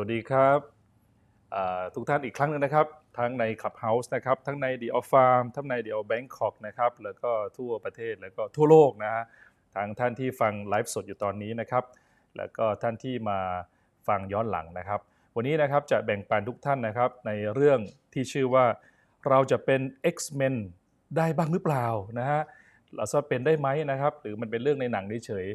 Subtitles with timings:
[0.00, 0.60] สวัสดีครับ
[1.94, 2.86] ทุกท่านอีกครั้งหนึงนะครับ
[3.18, 9.24] ทั้งใน Clubhouse นะครับ ทั้งใน The Off Farm ทั้งใน The Off Bangkok นะครับ แล้วก็ทั่วประเทศแล้วก็ทั่วโลกนะฮะ
[9.74, 11.84] ทางท่านที่ฟังไลฟ์สดอยู่ตอนนี้นะครับ
[12.36, 13.38] แล้วก็ท่านที่มา
[14.08, 15.00] ฟังย้อนหลังนะครับ
[15.36, 17.78] วันนี้นะครับจะแบ่งปันทุกท่านนะครับในเรื่อง
[18.12, 18.64] ที่ชื่อว่า
[19.28, 19.80] เราจะเป็น
[20.14, 20.54] X-Men
[21.16, 21.86] ได้บ้างหรือเปล่า
[22.18, 22.40] นะฮะ
[22.94, 25.46] เราจะเป็นได้ไหมนะครับ หรือมันเป็นเรื่องในหนังเฉย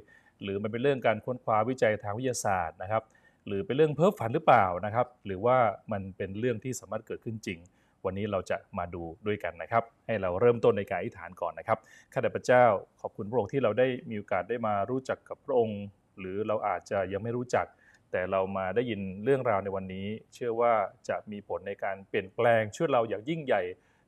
[0.43, 3.03] หรือมันเป็นเรื่องการค้นคว้าวิจัยทางวิทยาศาสตร์นะครับ
[3.47, 5.57] หรือเป็นเรื่องเพ้อฝันหรือเปล่านะครับ หรือว่า
[5.91, 7.59] มันเป็นเรื่องที่สามารถเกิดขึ้นจริง
[8.05, 11.79] วันนี้เราจะมาดูด้วยกันนะครับ ให้เราเริ่มต้นในการอธิษฐานก่อนนะครับ
[12.13, 12.65] ข้าแต่พระเจ้า
[13.01, 15.81] ขอบคุณพระองค์ที่เราได้มีโอกาสได้มารู้จักกับพระองค์
[16.19, 17.65] หรือเราอาจจะยังไม่รู้จัก
[18.11, 20.73] แต่เรามาได้ยินเรื่องราวในวันนี้ เชื่อว่า
[21.09, 23.61] จะมีผลในการเปลี่ยนแปลงช่วยเราอย่างยิ่งใหญ่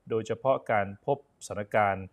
[0.10, 2.06] โดยเฉพาะการพบสถานการณ์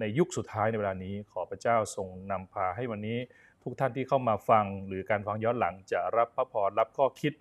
[0.00, 3.18] ในยุคสุดท้ายในเวลานี้ ขอพระเจ้าทรงนำพาให้วันนี้
[3.64, 7.32] ทุกท่านที่เข้ามาฟังหรือการฟังย้อนหลังจะรับพระพรรับข้อคิด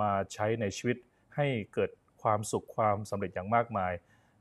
[0.00, 0.96] มาใช้ในชีวิต
[1.36, 1.90] ให้เกิด
[2.22, 3.92] ความสุขความสำเร็จอย่างมากมาย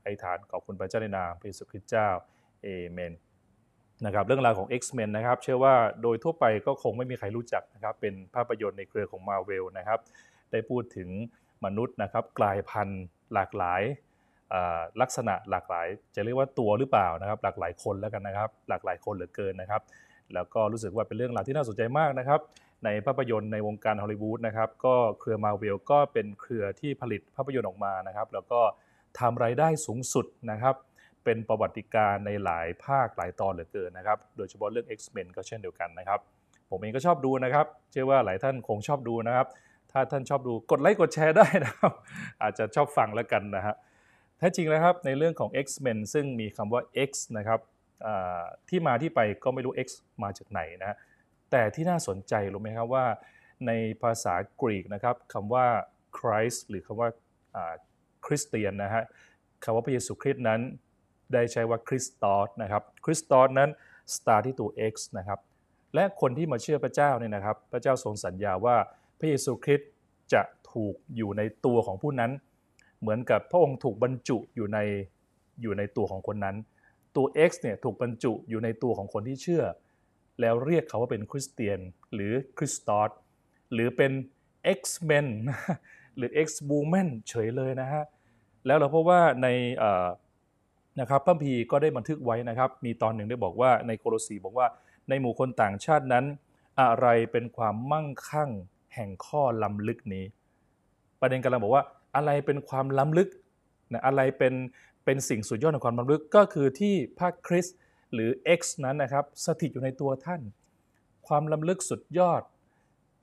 [0.03, 2.09] ไอฐานขอบคุณพระเจ้าในนามพระเยซูคริสต์เจ้า
[2.63, 3.13] เอเมน
[4.05, 9.99] นะครับเรื่องราวของ X-Men นะครับเชื่อว่าโดยทั่วไปก็คงไม่มีใครรู้จักนะครับเป็นภาพยนตร์ในเครือของ Marvel นะครับ
[10.51, 11.09] ได้พูดถึง
[11.65, 13.81] มนุษย์นะครับกลายพันธุ์หลากหลาย
[15.01, 19.81] ลักษณะหลากหลาย จะเรียกว่าตัวหรือเปล่านะครับ หลากหลายคนแล้วกันนะครับ หลากหลายคนเหลือเกินนะครับ
[20.33, 22.39] แล้วก็รู้สึกว่าเป็นเรื่องราวที่น่าสนใจมากนะครับ
[22.85, 28.61] ในภาพยนตร์ในวงการฮอลลีวูดนะครับ ก็เครือมาเวลก็เป็นเครือที่ผลิตภาพยนตร์ออกมานะครับ แล้วก็
[29.19, 30.75] ทำรายได้สูงสุดนะครับ
[31.23, 36.19] เป็นประวัติการในหลายภาคหลายตอนเหลือเกินนะครับ โดยเฉพาะเรื่อง X-Men ก็เช่นเดียวกันนะครับ
[36.69, 39.47] ผมเองก็ชอบดูนะครับ เชื่อว่าหลายท่านคงชอบดูนะครับ
[39.91, 41.93] ถ้าท่านชอบดูกดไลค์กดแชร์ได้นะครับ
[42.41, 43.75] อาจจะชอบฟังแล้วกันนะฮะ
[44.37, 47.59] แท้จริงนะครับในเรื่องของ X-Men ซึ่งมีคำว่า X นะครับ
[48.69, 49.87] ที่มาที่ไปก็ไม่รู้ X
[50.23, 50.97] มาจากไหนนะ
[51.51, 53.05] แต่ที่น่าสนใจรู้ไหมครับว่า
[53.67, 53.71] ใน
[54.01, 55.65] ภาษากรีกนะครับคำว่า
[56.17, 57.09] Christ หรือคำว่า
[58.25, 59.03] คริสเตียนนะฮะ
[59.63, 60.61] คำว่าพระเยซูคริสต์นั้น
[61.33, 63.69] ได้ใช้ว่าคริสตอสนะครับคริสตอสนั้น
[64.15, 65.39] star ที่ตัว X นะครับ
[65.95, 68.75] และคนที่มาเชื่อพระเจ้าเนี่ยนะครับ พระเจ้าทรงสัญญาว่า
[69.19, 69.91] พระเยซูคริสต์
[70.33, 70.41] จะ
[70.71, 72.31] ถูกอยู่ในตัวของผู้นั้น
[72.99, 74.79] เหมือนกับพระองค์ถูกบรรจุอยู่ใน
[75.61, 76.55] อยู่ในตัวของคนนั้น
[77.15, 79.63] ตัว X เนี่ยถูกบรรจุอยู่ในตัวของคนที่เชื่อ
[80.41, 81.79] แล้วเรียกเขาว่าเป็นคริสเตียน
[82.13, 83.09] หรือคริสตอส
[83.73, 84.11] หรือเป็น
[84.77, 85.27] X-Men
[86.17, 88.03] หรือ X-Woman เฉยเลยนะฮะ
[88.65, 89.47] แล้วเราพบว่าใน
[90.99, 94.67] นะครับพระคัมภีก็ได้บันทึกไว้นะครับ มีตอนหนึ่งได้บอกว่าในโคโลสีบอกว่า
[95.09, 96.25] ในหมู่คนต่างชาตินั้น
[96.81, 98.49] อะไรเป็นความมั่งคั่ง
[98.93, 100.25] แห่งข้อล้ำลึกนี้
[101.19, 101.83] ประเด็นกำลังบอกว่า
[102.15, 103.29] อะไรเป็นความล้ำลึก
[103.91, 104.53] นะอะไรเป็น
[105.05, 107.77] เป็นสิ่งสุดยอดของความล้ำลึกก็คือที่พระคริสต์
[108.13, 110.41] หรือ X นั้นนะครับสถิตอยู่ในตัวท่าน
[111.27, 112.41] ความล้ำลึกสุดยอด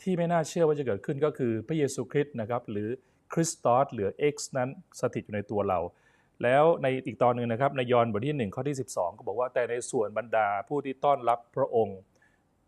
[0.03, 2.89] ที่ไม่น่าเชื่อว่าจะเกิดขึ้นก็คือพระเยซูคริสต์นะครับหรือ
[3.33, 4.69] คริสตอสหรือ X นั้น
[5.01, 5.79] สถิตอยู่ในตัวเรา
[6.43, 11.99] แล้วในอีกตอนหนึ่งนะครับในยอห์นบทที่ 1 ข้อที่ 12 ก็บอกว่าแต่ในส่วนบรรดาผู้ที่ต้อนรับพระองค์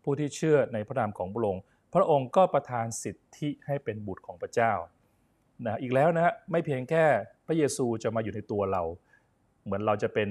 [0.03, 1.61] ผู้ที่เชื่อในพระนามของพระองค์
[1.93, 4.73] พระองค์ก็ประทานสิทธิให้เป็นบุตรของพระเจ้า
[5.65, 7.05] นะอีกแล้วนะไม่เพียงแค่
[7.47, 8.83] พระเยซูจะมาอยู่ในตัวเรา
[9.63, 10.29] เหมือนเราจะเป็น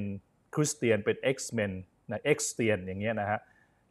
[0.55, 1.73] คริสเตียนเป็น X-Men
[2.11, 3.41] นะ X เตียนอย่างเงี้ยนะฮะ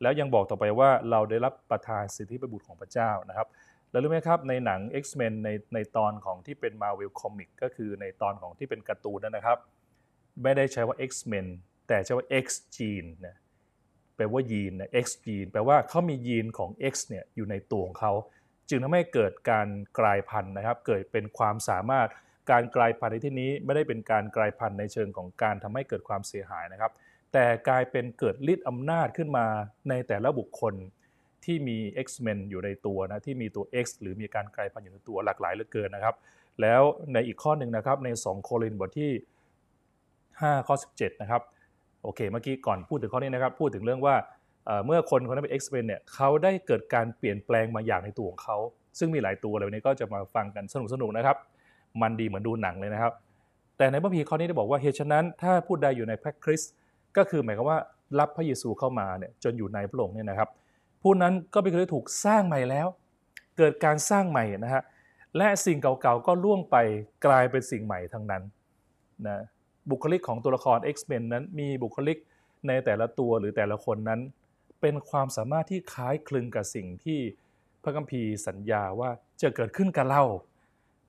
[0.02, 3.48] แล้วยังบอกต่อไปว่าเราได้รับประทานสิทธิป็นบุตรของพระเจ้านะครับ
[3.92, 9.58] แล้วรู้ไหมครับในหนัง X-Men ในในตอนของที่เป็น Marvel Comic ก็คือในตอนของที่เป็นการ์ตูนนั่นนะครับ
[10.44, 11.48] ไม่ได้ใช้ว่า X-Men
[11.88, 13.36] แต่ใช้ว่า X gene นะ
[14.16, 18.14] แปลว่ายีนนะ X gene แปลว่าเขามียีนของ X เนี่ยอยู่ในตัวของเขา
[18.70, 19.68] จึงทำให้เกิดการ
[20.00, 22.10] กลายพันธุ์นะครับ เกิดเป็นความสามารถ
[22.52, 26.92] การกลายพันธุ์ในที่นี้ไม่ได้เป็นการกลายพันธุ์ในเชิงของการทำให้เกิดความเสียหายนะครับ
[27.34, 29.46] แต่กลายเป็นเกิดฤทธิ์อำนาจขึ้นมา
[29.90, 30.74] ในแต่ละบุคคล
[31.46, 36.16] ที่มี X-Men อยู่ในตัวนะที่มีตัว X หรือมีการกลายพันธุ์อยู่ในตัวหลากหลายเหลือเกินนะครับ
[36.62, 36.82] แล้ว
[37.14, 39.12] ในอีกข้อหนึ่งนะครับใน 2 โครินบทที่
[39.94, 41.42] 5 ข้อ 17 นะครับ
[42.04, 44.16] โอเคเมื่อกี้ก่อนพูดถึงข้อนี้นะครับพูดถึงเรื่องว่า
[44.66, 48.58] เอ่อเมื่อคนคนนั้นเป็น X-Men เนี่ยเขาได้เกิดการเปลี่ยนแปลงมาอย่างในตัวของเขา
[49.00, 51.38] ซึ่งมีหลายตัวเลยวันนี้ก็จะมาฟังกันสนุกๆนะครับ
[52.02, 53.14] มันดีเหมือนดูหนังเลยนะครับ
[53.78, 56.72] แต่ในพระพีร์ข้อนี้ได้บอกว่าเหตุฉะนั้นถ้าผู้ใดอยู่ในพระคริสต์
[57.18, 57.80] ก็คือหมายความว่า
[58.20, 60.50] รับพระเยซูเข้ามาเนี่ยจนอยู่ในพระองค์เนี่ยนะครับ
[61.02, 62.88] ผู้นั้นก็เป็นคนที่ถูกสร้างใหม่แล้ว
[63.58, 64.84] เกิดการสร้างใหม่นะฮะ
[65.38, 66.78] และสิ่งเก่าๆก็ล่วงไป
[67.26, 68.44] กลายเป็นสิ่งใหม่ทั้งนั้น
[69.28, 69.44] นะ
[69.90, 72.18] บุคลิกของตัวละคร X-Men นั้นมีบุคลิก
[72.68, 74.22] ในแต่ละตัวหรือแต่ละคนนั้น
[74.82, 77.20] เป็นความสามารถที่คล้ายคลึงกับสิ่งที่
[77.84, 79.10] พระคัมภีร์สัญญาว่า
[79.42, 80.24] จะเกิดขึ้นกับเรา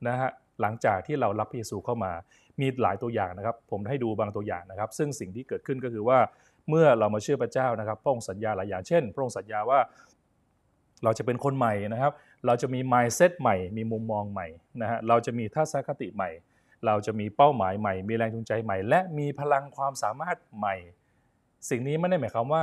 [0.08, 0.30] นะฮะ
[0.62, 2.12] หลังจากที่เรารับพระเยซูเข้ามา
[2.60, 6.18] มีหลายตัวอย่างนะครับ ผมให้ดูบางตัวอย่างนะครับ ซึ่งสิ่งที่เกิดขึ้นก็คือว่า
[6.68, 9.80] เมื่อเรามาเชื่อพระเจ้านะครับพระองค์สัญญาหลายอย่างเช่นพระองค์สัญญาว่า
[11.04, 12.12] เราจะเป็นคนใหม่นะครับ
[12.46, 14.46] เราจะมี mindset ใหม่ มีมุมมองใหม่
[14.82, 16.30] นะฮะ เราจะมีทัศนคติใหม่
[16.86, 20.74] เราจะมีเป้าหมายใหม่ มีแรงจูงใจใหม่ และมีพลังความสามารถใหม่
[21.70, 22.62] สิ่งนี้ไม่ได้หมายความว่า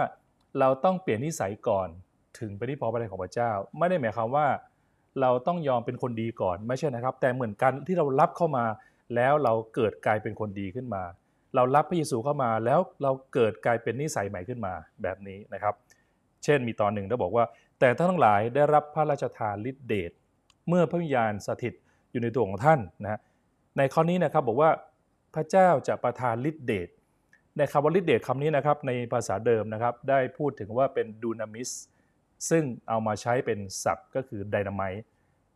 [0.60, 1.88] เราต้องเปลี่ยนนิสัยก่อน
[2.40, 4.48] ถึงไปที่พอพระทัยของพระเจ้า ไม่ได้หมายความว่า
[5.22, 8.66] เราต้องยอมเป็นคนดีก่อนไม่ใช่นะครับ แต่เหมือนกันที่เรารับเข้ามา
[9.16, 11.04] แล้วเราเกิดกลายเป็นคนดีขึ้นมา
[11.56, 14.74] เรารับพระเยซูเข้ามาแล้วเราเกิดกลายเป็นนิสัยใหม่ขึ้นมา
[15.04, 15.74] แบบนี้นะครับ
[16.44, 17.46] เช่นมีตอนหนึ่งได้บอกว่า
[17.80, 20.12] แต่ท่านทั้งหลายได้รับพระราชทานฤทธิเดช
[20.68, 21.74] เมื่อพระวิญญาณสถิต
[22.12, 23.20] อยู่ในตัวของท่านนะฮะ
[23.78, 24.70] ในข้อนี้นะครับบอกว่า
[25.36, 26.90] พระเจ้าจะประทานฤทธิเดช
[27.58, 31.70] ในคำว่าฤทธิเดชคำนี้นะครับในภาษาเดิมนะครับได้พูดถึงว่าเป็นดูนามิส
[32.50, 35.04] ซึ่งเอามาใช้เป็นศัพท์ก็คือไดนามต์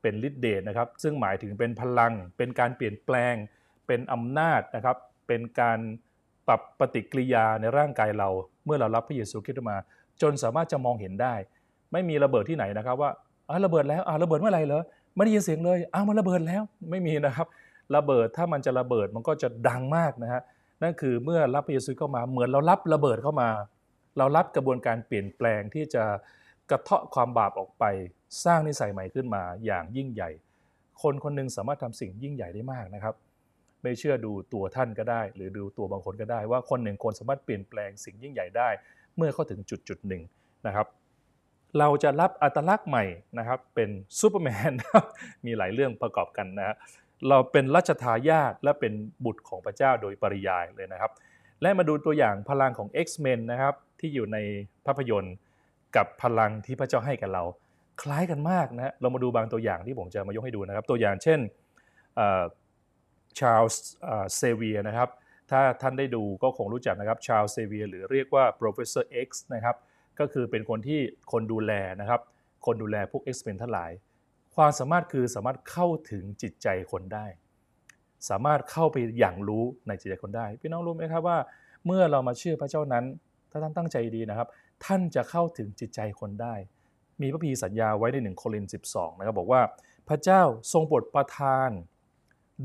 [0.01, 3.35] เป็นฤทธิเดชนะครับ ซึ่งหมายถึงเป็นพลัง เป็นการเปลี่ยนแปลง
[3.87, 4.97] เป็นอำนาจนะครับ
[5.27, 5.79] เป็นการ
[6.47, 8.29] ปรับปฏิกิริยาในร่างกายเรา
[8.65, 9.77] เมื่อเรารับพระเยซูคริสต์มา
[10.21, 11.33] จนสามารถจะมองเห็นได้
[11.91, 13.11] ไม่มีระเบิดที่ไหนนะครับว่า
[13.49, 14.83] อ่าระเบิดแล้วอ่าระเบิดเมื่อไหร่เหรอ
[15.15, 17.47] ไม่ได้ยินเสียงเลยอ้าวมันระเบิดแล้วไม่มีนะครับ
[17.95, 20.41] ระเบิดถ้ามันจะระเบิดมันก็จะดังมากนะฮะ
[20.81, 23.49] นั่นคือเมื่อรับพระเยซูเข้ามาเหมือนเรารับระเบิดเข้ามา
[24.17, 26.03] เรารับกระบวนการเปลี่ยนแปลงที่จะ
[26.69, 27.83] กระเทาะความบาปออกไป
[28.45, 30.29] สร้างนิสัยใหม่ขึ้นมาอย่างยิ่งใหญ่
[31.01, 33.15] คนคนหนึงสามารถทำสิ่งยิ่งใหญ่ได้มากนะครับ
[33.81, 38.69] ไม่เชื่อดูตัวท่านก็ได้ หรือดูตัวบางคนก็ได้ ว่าคนหนึ่งคนสามารถเปลี่ยนแปลงสิ่งยิ่งใหญ่ได้
[39.17, 40.21] เมื่อเข้าถึงจุดจุดหนึ่ง
[40.67, 40.87] นะครับ
[41.79, 43.05] เราจะรับอัตลักษณ์ใหม่
[43.39, 43.89] นะครับ เป็น
[44.19, 44.71] ซูเปอร์แมน
[45.45, 46.75] มีหลายเรื่องประกอบกันนะฮะ
[47.29, 48.93] เราเป็นรัชทายาทและเป็น
[49.25, 51.11] บุตรของพระเจ้าโดยปริยายเลยนะครับ
[51.61, 54.37] และมาดูตัวอย่างพลังของ X-Men นะครับที่อยู่ใน
[54.85, 55.35] ภาพยนตร์
[55.95, 57.43] กับพลังที่พระเจ้าให้กับเรา
[58.01, 61.39] คล้ายกันมากนะฮะเรามาดูบางตัวอย่างที่ผมจะมายกให้ดูนะครับ ตัวอย่างเช่น
[63.39, 63.83] ชาลส์
[64.35, 65.09] เซเวียนะครับ
[65.51, 69.75] ถ้าท่านได้ดูก็คงรู้จักนะครับชาลส์เซเวียหรือเรียกว่า professor X นะครับ
[70.19, 70.99] ก็คือเป็นคนที่
[71.31, 72.21] คนดูแลนะครับ
[72.65, 73.91] คนดูแลพวก X-Men ทั้งหลาย
[74.55, 77.25] ความสามารถคือสามารถเข้าถึงจิตใจคนได้
[78.29, 81.37] สามารถเข้าไปอย่างรู้ในจิตใจคนได้ พี่น้องรู้ไหมครับว่า
[81.85, 83.05] เมื่อเรามาเชื่อพระเจ้านั้น
[83.51, 84.47] ถ้าท่านตั้งใจดีนะครับ
[84.85, 86.55] ท่านจะเข้าถึงจิตใจคนได้
[87.21, 89.61] มีพระพีสัญญาไว้ในหนึ่งโครินธ์12 นะครับบอกว่า
[90.09, 90.41] พระเจ้า
[90.73, 91.69] ทรงโปรดประทาน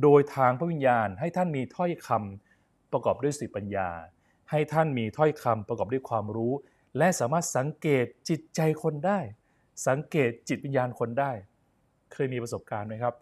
[0.02, 3.88] โดยทางพระวิญญาณ ให้ท่านมีถ้อยคำประกอบด้วยสติปัญญา
[4.50, 6.52] ให้ท่านมีถ้อยคำประกอบด้วยความรู้
[6.98, 9.18] และสามารถสังเกตจิตใจคนได้
[9.86, 11.32] สังเกตจิตวิญญาณคนได้
[12.12, 13.14] เคยมีประสบการณ์ไหมครับ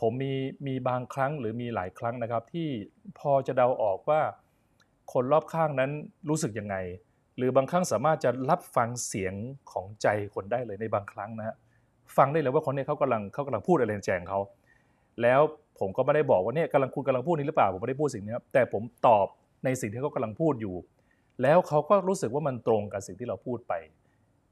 [0.00, 0.34] ผมมี
[0.66, 2.68] มีบางครั้งหรือมีหลายครั้งนะครับ ที่
[3.18, 4.22] พอจะเดาออกว่า
[5.12, 5.90] คนรอบข้างนั้น
[6.28, 6.76] รู้สึกยังไง
[7.38, 9.34] หรือบางครั้งสามารถจะรับฟังเสียง
[9.72, 11.56] ของใจคนได้เลยในบางครั้งนะฮะ
[12.16, 14.40] ฟังได้เลยว่าคนนี้เขากำลังเขากำลังพูดอะไรในใจของเขา
[15.22, 15.40] แล้ว
[15.80, 19.26] ผมก็ไม่ได้บอกว่าเนี่ยกำลังคุณกำลังพูดนี้หรือเปล่าผมไม่ได้พูดสิ่งนี้ครับแต่ผมตอบ
[19.64, 20.76] ในสิ่งที่เขากำลังพูดอยู่
[21.42, 23.74] แล้วเขาก็รู้สึกว่ามันตรงกับสิ่งที่เราพูดไป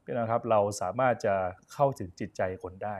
[0.03, 1.35] พี่นะครับเราสามารถจะ
[1.73, 2.97] เข้าถึงจิตใจคนได้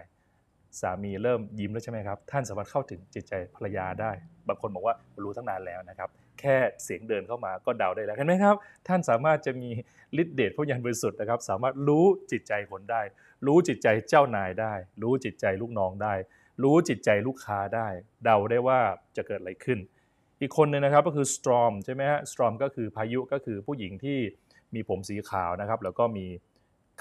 [0.81, 4.11] สามีเริ่มยิ้มแล้วใช่ไหมครับ ท่านสามารถเข้าถึงจิตใจภรรยาได้
[4.47, 6.09] บางคนบอกว่ารู้ตั้งนานแล้วนะครับ
[6.41, 8.55] แค่เสียงเดินเข้ามาก็เดาได้แล้วเห็นไหมครับ
[8.87, 9.69] ท่านสามารถจะมี
[10.21, 13.01] ฤทธิเดชพระยันบริสุทธิ์นะครับ สามารถรู้จิตใจคนได้
[13.45, 16.13] รู้จิตใจเจ้านายได้ รู้จิตใจลูกน้องได้
[16.63, 17.87] รู้จิตใจลูกค้าได้
[18.23, 18.79] เดาได้ว่า
[19.17, 19.79] จะเกิดอะไรขึ้น
[20.41, 24.19] อีกคนหนึงนะครับก็คือ Storm ใช่ไหมฮะ Storm ก็คือพายุก็คือผู้หญิงที่
[24.75, 26.25] มีผมสีขาวนะครับ แล้วก็มี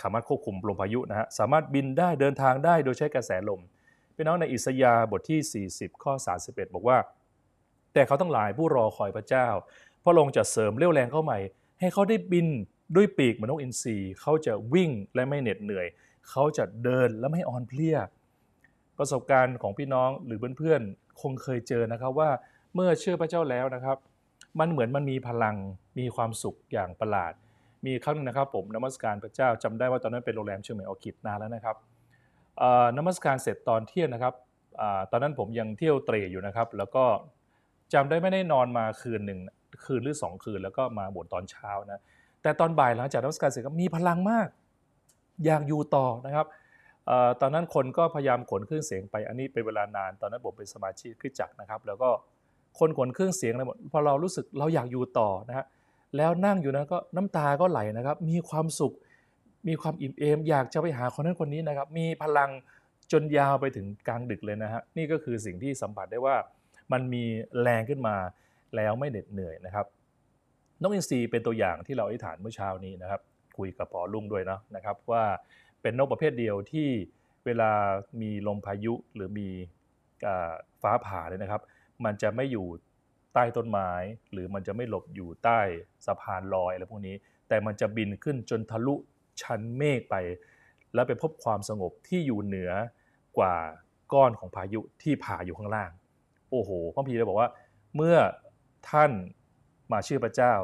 [0.03, 3.61] สามารถควบคุมลมพายุนะฮะสามารถบินได้เดินทางได้โดยใช้กระแสลม
[4.15, 6.13] พี่น้องในอิสยาห์บทที่ 40 ข้อ
[6.45, 6.99] 31 บอกว่า
[7.97, 9.49] แต่เขาทั้งหลายผู้รอคอยพระเจ้า
[10.05, 11.39] พระองค์จะเสริมเรี่ยวแรงเข้าใหม่
[11.81, 12.47] ให้เขาได้บิน
[12.97, 15.87] ด้วยปีกเหมือนนกอินทรีเขาจะวิ่งและไม่เหน็ดเหนื่อย
[16.31, 17.99] เขาจะเดินและไม่อ่อนเพลีย
[18.99, 22.31] ประสบการณ์ของพี่น้องหรือเพื่อนๆคงเคยเจอนะครับว่า
[22.75, 23.97] เมื่อเชื่อพระเจ้าแล้วนะครับ
[24.61, 25.57] มันเหมือนมันมีพลัง
[25.99, 27.33] มีความสุขอย่างประหลาด
[27.87, 31.77] มีครั้งหนึงนะครับผมนมัสการพระเจ้าจำได้ว่าตอนนั้นเป็นโรงแรมเชียงใหม่ออคิดนานแล้วนะครับ
[32.97, 34.35] นมัสการเสร็จตอนเที่ยงนะครับ
[34.81, 37.05] อตอนนั้นผมยังเที่ยวเตรอยู่นะครับ แล้วก็
[37.93, 39.41] จำได้ไม่ได้นอนมาคืนหนึ่ง
[39.85, 42.01] คืนหรือสองคืนแล้วก็มาบวชตอนเช้านะ
[42.43, 44.49] แต่ตอนบ่ายหลังจากนมัสการเสร็จก็มีพลังมาก
[45.45, 46.47] อยากอยู่ต่อนะครับ
[47.11, 52.11] ออตอนนั้นคนก็พยายามขนเครื่องเสียงไปอันนี้เป็นเวลานาน ตอนนั้นผมเป็นสมาชิกคริสจักรนะครับ แล้วก็
[52.79, 55.67] คนขนเครื่องเสียงอะไรหมดพอเรารู้สึกเราอยากอยู่ต่อนะฮะ
[56.17, 58.95] แล้วนั่งอยู่นั้นก็น้ำตาก็ไหลนะครับ มีความสุข
[59.69, 62.51] มีความอิ่มเอม อยากจะไปหาคนนั้นคนนี้นะครับ มีพลัง
[63.13, 66.37] จนยาวไปถึงกลางดึกเลยนะฮะนี่ก็คือสิ่งที่สัมผัสได้ว่า
[66.93, 67.25] มันมี
[67.63, 68.17] แรงขึ้นมา
[68.77, 69.87] แล้วไม่เหน็ดเหนื่อยนะครับ
[70.83, 73.21] นกอินทรีเป็นตัวอย่างที่เราอธิษฐานเมื่อเช้านี้นะครับ
[73.59, 75.25] คุยกับปอลุงด้วยเนาะนะครับว่า
[75.83, 76.89] เป็นนกประเภทเดียวที่
[77.45, 77.71] เวลา
[78.23, 79.49] มีลมพายุหรือมี
[80.27, 80.29] อ
[80.83, 81.63] ฟ้าผ่าเลยนะครับ
[82.05, 82.67] มันจะไม่อยู่
[83.35, 83.91] ใต้ต้นไม้
[84.33, 85.61] หรือมันจะไม่หลบอยู่ใต้
[86.07, 87.17] สะพานลอยอะไรพวกนี้
[87.49, 88.95] แต่มันจะบินขึ้นจนทะลุ
[89.43, 90.17] ชั้นเมฆไป
[90.95, 92.71] แล้วไปพบความสงบที่อยู่เหนือ
[93.39, 93.57] กว่า
[94.13, 95.91] ก้อนของพายุที่ผ่าอยู่ข้างล่าง
[96.51, 97.49] โอ้โหพระพีเลยบอกว่า
[97.97, 98.17] เมื่อ
[98.91, 99.11] ท่าน
[99.93, 100.55] มาเชื่อพระเจ้า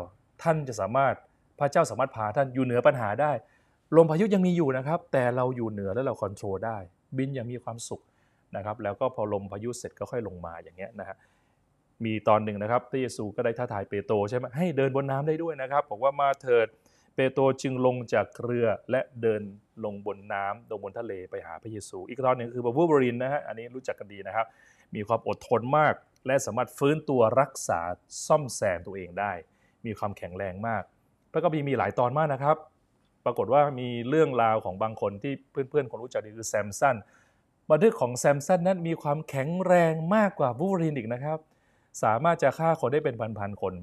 [0.42, 1.14] ท่านจะสามารถ
[1.60, 3.32] พระเจ้าสามารถพาท่านอยู่เหนือปัญหาได้
[3.96, 6.78] ลมพายุยังมีอยู่นะครับ แต่เราอยู่เหนือและเราคอนโทรลได้
[7.16, 8.02] บินอย่างมีความสุข
[8.56, 11.16] นะครับ แล้วก็พอลมพายุเสร็จก็ค่อยลงมาอย่างเงี้ยนะฮะ
[12.04, 16.66] มีตอนหนึ่งนะครับพระเยซูก็ได้ท้าทายเปโตรใช่ไหมให้เดินบนน้ำได้ด้วยนะครับบอกว่ามาเถิด
[17.16, 19.42] เปโตรจึงลงจากเรือและเดิน
[19.84, 24.46] ลงบนน้ำลงบนทะเลไปหาพระเยซู อีกตอนหนึ่งคือบูบรินนะฮะอันนี้รู้จักกันดีนะครับ
[24.94, 25.94] มีความอดทนมาก
[26.26, 27.80] และสามารถฟื้นตัวรักษา
[28.26, 29.32] ซ่อมแซมตัวเองได้
[29.86, 30.82] มีความแข็งแรงมาก
[31.32, 32.56] พระคัมภีมีหลายตอนมากนะครับ
[33.24, 36.96] ปรากฏว่ามีเรื่องราวของบางคนที่เพื่อนๆคนรู้จักดีคือแซมสัน
[37.70, 41.38] บันทึกของแซมสันนั้นมีความแข็งแรงมากกว่าบูเบรินอีกนะครับ
[42.02, 43.74] สามารถจะฆ่าคนได้เป็นพันๆคน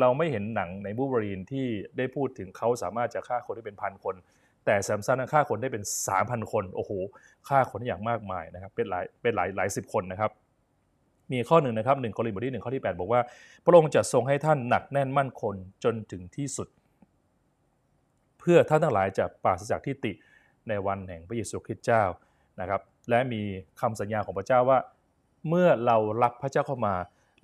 [0.00, 4.14] เราไม่เห็นหนังในบูเบรีนที่ได้พูดถึงเขาสามารถจะฆ่าคนได้เป็นพันคน
[4.64, 5.84] แต่แซมสันฆ่าคนได้เป็น
[6.16, 6.92] 3,000 คน โอ้โห
[7.48, 10.30] ฆ่าคนได้อย่างมากมายนะครับ เป็นหลายเป็นหลายหลายสิบคนนะครับ
[11.32, 13.20] มีข้อหนึ่งนะครับหนึ่งโครินบทที่หนึ่งข้อที่ 8 บอกว่า
[13.64, 15.52] พระองค์จะทรงให้ท่านหนักแน่นมั่นคง
[15.84, 16.68] จนถึงที่สุด
[18.38, 20.12] เพื่อท่านทั้งหลายจะปราศจากที่ติ
[20.68, 22.02] ในวันแห่งพระเยซูคริสต์เจ้า
[22.60, 22.80] นะครับ
[23.10, 23.42] และมี
[23.80, 24.78] คำสัญญาของพระเจ้าว่า
[25.48, 26.94] เมื่อเรารับพระเจ้าเข้ามา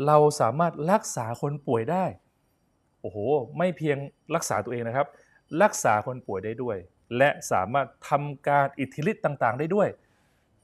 [0.07, 2.05] เราสามารถรักษาคนป่วยได้
[3.01, 3.19] โอ้โห
[3.59, 3.97] ไม่เพียง
[4.35, 5.07] รักษาตัวเองนะครับ
[5.63, 6.77] รักษาคนป่วยได้ด้วย
[7.17, 9.89] และสามารถทำการอิทธิฤทธิ์ต่างๆ ได้ด้วย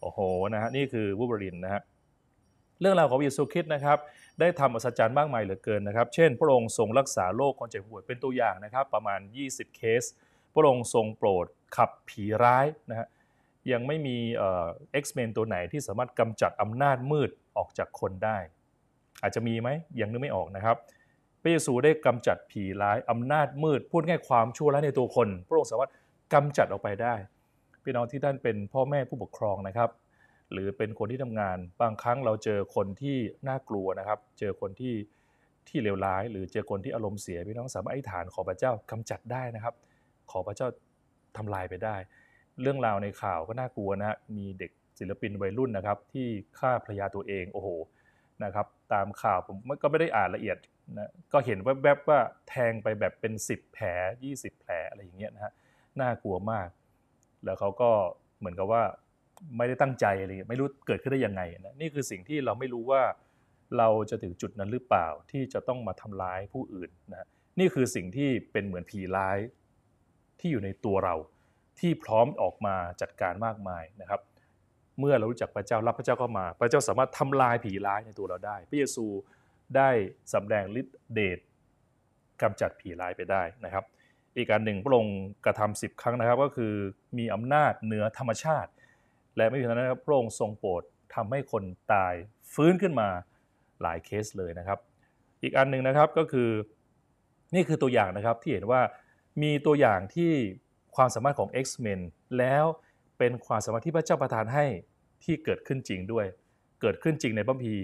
[0.01, 0.19] โอ้โห
[0.55, 1.83] นะฮะ นี่คือวูบรินนะฮะ
[2.81, 3.99] เรื่องราวของพระเยซูคริสต์นะครับ
[4.41, 10.05] ได้ทำอัศจรรย์มากมายเหลือเกินนะครับ เช่น พระองค์ทรงรักษาโรคคนเจ็บป่วยเป็นตัวอย่างนะครับ ประมาณ 20 เคส
[10.55, 11.47] พระองค์ทรงโปรด
[11.77, 13.09] ขับผีร้ายนะฮะ
[13.73, 18.39] ยังไม่มีเอ็กซ์เมนตัวไหนที่สามารถกำจัดอำนาจมืดออกจากคนได้
[19.23, 19.69] อาจจะมีไหม
[20.01, 20.77] ยังนึกไม่ออกนะครับ
[21.43, 25.91] พระเยซูได้กำจัดผีร้ายอำนาจมืด พูดง่ายความชั่วร้ายในตัวคน พระองค์สามารถ
[26.35, 27.15] กำจัดออกไปได้
[27.85, 29.91] พี่น้องที่ท่านเป็นพ่อแม่ผู้ปกครองนะครับ
[30.53, 33.17] หรือเป็นคนที่ทำงาน บางครั้งเราเจอคนที่
[33.49, 34.95] น่ากลัวนะครับ เจอคนที่
[35.69, 39.75] ที่เลวร้าย หรือเจอคนที่อารมณ์เสียพี่น้องสามารถอธิษฐานขอพระเจ้ากำจัดได้นะครับ
[40.31, 40.69] ขอพระเจ้า
[41.37, 41.97] ทำลายไปได้
[42.63, 46.27] เรื่องราวในข่าวก็น่ากลัวนะฮะมีเด็กศิลปินวัยรุ่นนะครับ ที่
[46.59, 47.69] ฆ่าภรรยาตัวเองโอ้โห
[48.45, 50.57] นะครับ ตามข่าวผมก็ไม่ได้อ่านละเอียด
[50.99, 53.87] นะก็เห็นแวบๆว่าแทงไปแบบเป็น 10 แผล
[54.25, 55.53] 20 แผลอะไรอย่างเงี้ยนะฮะ
[56.01, 56.69] น่ากลัวมาก
[57.45, 57.91] แล้วเขาก็
[58.39, 58.83] เหมือนกับว่า
[59.57, 63.03] ไม่ได้ตั้งใจอะไรไม่รู้เกิดขึ้นได้ยังไงนะนี่คือสิ่งที่เราไม่รู้ว่า
[63.79, 67.29] เราจะถึงจุดนั้นหรือเปล่าที่จะต้องมาทำร้ายผู้อื่นนะ
[67.59, 69.39] นี่คือสิ่งที่เป็นเหมือนผีร้าย
[70.41, 71.15] ที่อยู่ในตัวเรา
[71.81, 74.21] ที่พร้อมออกมาจัดการมากมายนะครับ
[74.99, 79.07] เมื่อเรารู้จักพระเจ้ารับพระเจ้าเข้ามา พระเจ้าสามารถทำลายผีร้ายในตัวเราได้ พระเยซู
[79.77, 79.91] ได้
[80.35, 81.39] สำแดงฤทธิเดช
[82.43, 83.85] กำจัดผีร้ายไปได้นะครับ
[84.37, 86.75] อีกการหนึ่งพระองค์กระทำสิบครั้งนะครับ ก็คือ
[87.19, 88.71] มีอำนาจเหนือธรรมชาติ
[89.37, 90.83] และไม่เพียงเท่านั้นครับพระองค์ทรงโปรด
[91.15, 92.15] ทำให้คนตาย
[92.55, 93.09] ฟื้นขึ้นมา
[93.83, 94.79] หลายเคสเลยนะครับ
[95.43, 96.51] อีกอันหนึ่งนะครับก็คือ
[97.55, 98.81] นี่คือตัวอย่างนะครับที่เห็นว่า
[99.43, 100.33] มีตัวอย่างที่
[100.97, 102.01] ความสามารถของ X-Men
[102.39, 102.65] แล้ว
[103.19, 104.67] เป็นความสามารถที่พระเจ้าประทานให้
[105.25, 106.27] ที่เกิดขึ้นจริงด้วย
[106.81, 107.75] เกิดขึ้นจริงในพระพี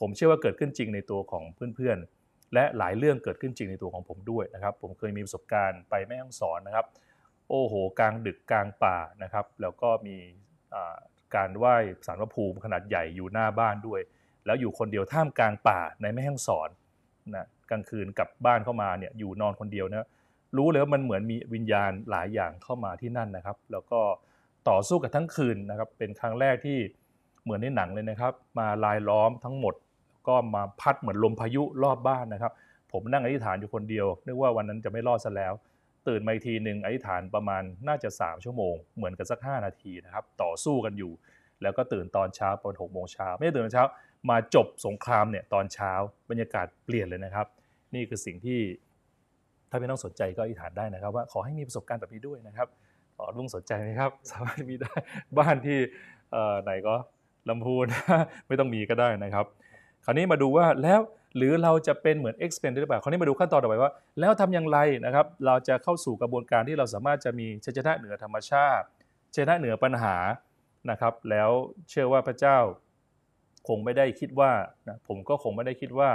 [0.00, 1.44] ผมเชื่อว่าเกิดขึ้นจริงในตัวของ
[1.76, 6.86] เพื่อนๆ และหลายเรื่องเกิดขึ้นจริงในตัวของผมด้วยนะครับ ผมเคยมีประสบการณ์ไปแม่ฮ่องสอนนะครับ
[7.48, 10.16] โอ้โห กลางดึกกลางป่านะครับ แล้วก็มี
[11.36, 11.76] การไหว้
[12.06, 14.00] สารพระภูมิขนาดใหญ่อยู่หน้าบ้านด้วย
[14.46, 16.68] แล้วอยู่คนเดียวท่ามกลางป่าในแม่ฮ่องสอน
[17.34, 20.08] นะกลางคืนกลับบ้านเข้ามาเนี่ยอยู่นอนคนเดียวนะ
[20.56, 24.00] รู้เลยว่ามันเหมือนมีวิญญาณหลายอย่างเข้ามาที่นั่นนะครับ แล้วก็
[24.68, 26.78] ต่อสู้กันทั้งคืนนะครับ เป็นครั้งแรกที่
[27.42, 29.74] เหมือนในหนังเลยนะครับ มาลายล้อมทั้งหมด
[30.28, 32.52] ก็มาพัดเหมือนลมพายุรอบบ้านนะครับ
[32.92, 35.52] ผมนั่งอธิษฐานอยู่คนเดียวนึกว่าวันนั้นจะไม่รอดซะแล้ว
[36.08, 41.12] ตื่นมาทีหนึ่งอธิษฐานประมาณน่าจะ 3 ชั่วโมง เหมือนกันสัก 5 นาทีนะครับ ต่อสู้กันอยู่
[41.62, 43.84] แล้วก็ตื่นตอนเช้าตอนหกโมงเช้าไม่ได้ตื่นตอนเช้า
[44.30, 45.92] มาจบสงครามเนี่ยตอนเช้า
[46.30, 47.46] บรรยากาศเปลี่ยนเลยนะครับ
[47.94, 48.60] นี่คือสิ่งที่
[49.70, 52.68] ถ้าพี่น้องสนใจก็อธิษฐานได้นะครับ ว่าขอให้มีประสบการณ์แบบนี้ด้วยนะครับ
[53.16, 54.92] ขอลุงสนใจไหมครับ สามารถมีได้
[55.38, 55.78] บ้านที่
[56.62, 56.94] ไหนก็
[57.48, 57.86] ลำพูน
[58.46, 59.46] ไม่ต้องมีก็ได้นะครับ
[60.04, 61.00] คราวนี้มาดูว่าแล้ว
[61.36, 68.86] หรือเราจะเป็นเหมือน expand หรือเปล่าคราวนี้มาดูขั้นตอนต่อไปว่า แล้วทำอย่างไรนะครับเราจะเข้าสู่กระบวนการที่เราสามารถจะมีชัยชนะเหนือธรรมชาติ
[69.34, 70.16] ชัยชนะเหนือปัญหา
[70.90, 71.50] นะครับ แล้ว
[71.88, 72.56] เชื่อว่าพระเจ้า
[73.68, 74.50] คงไม่ได้คิดว่า
[74.88, 76.10] นะผมก็คงไม่ได้คิดว่า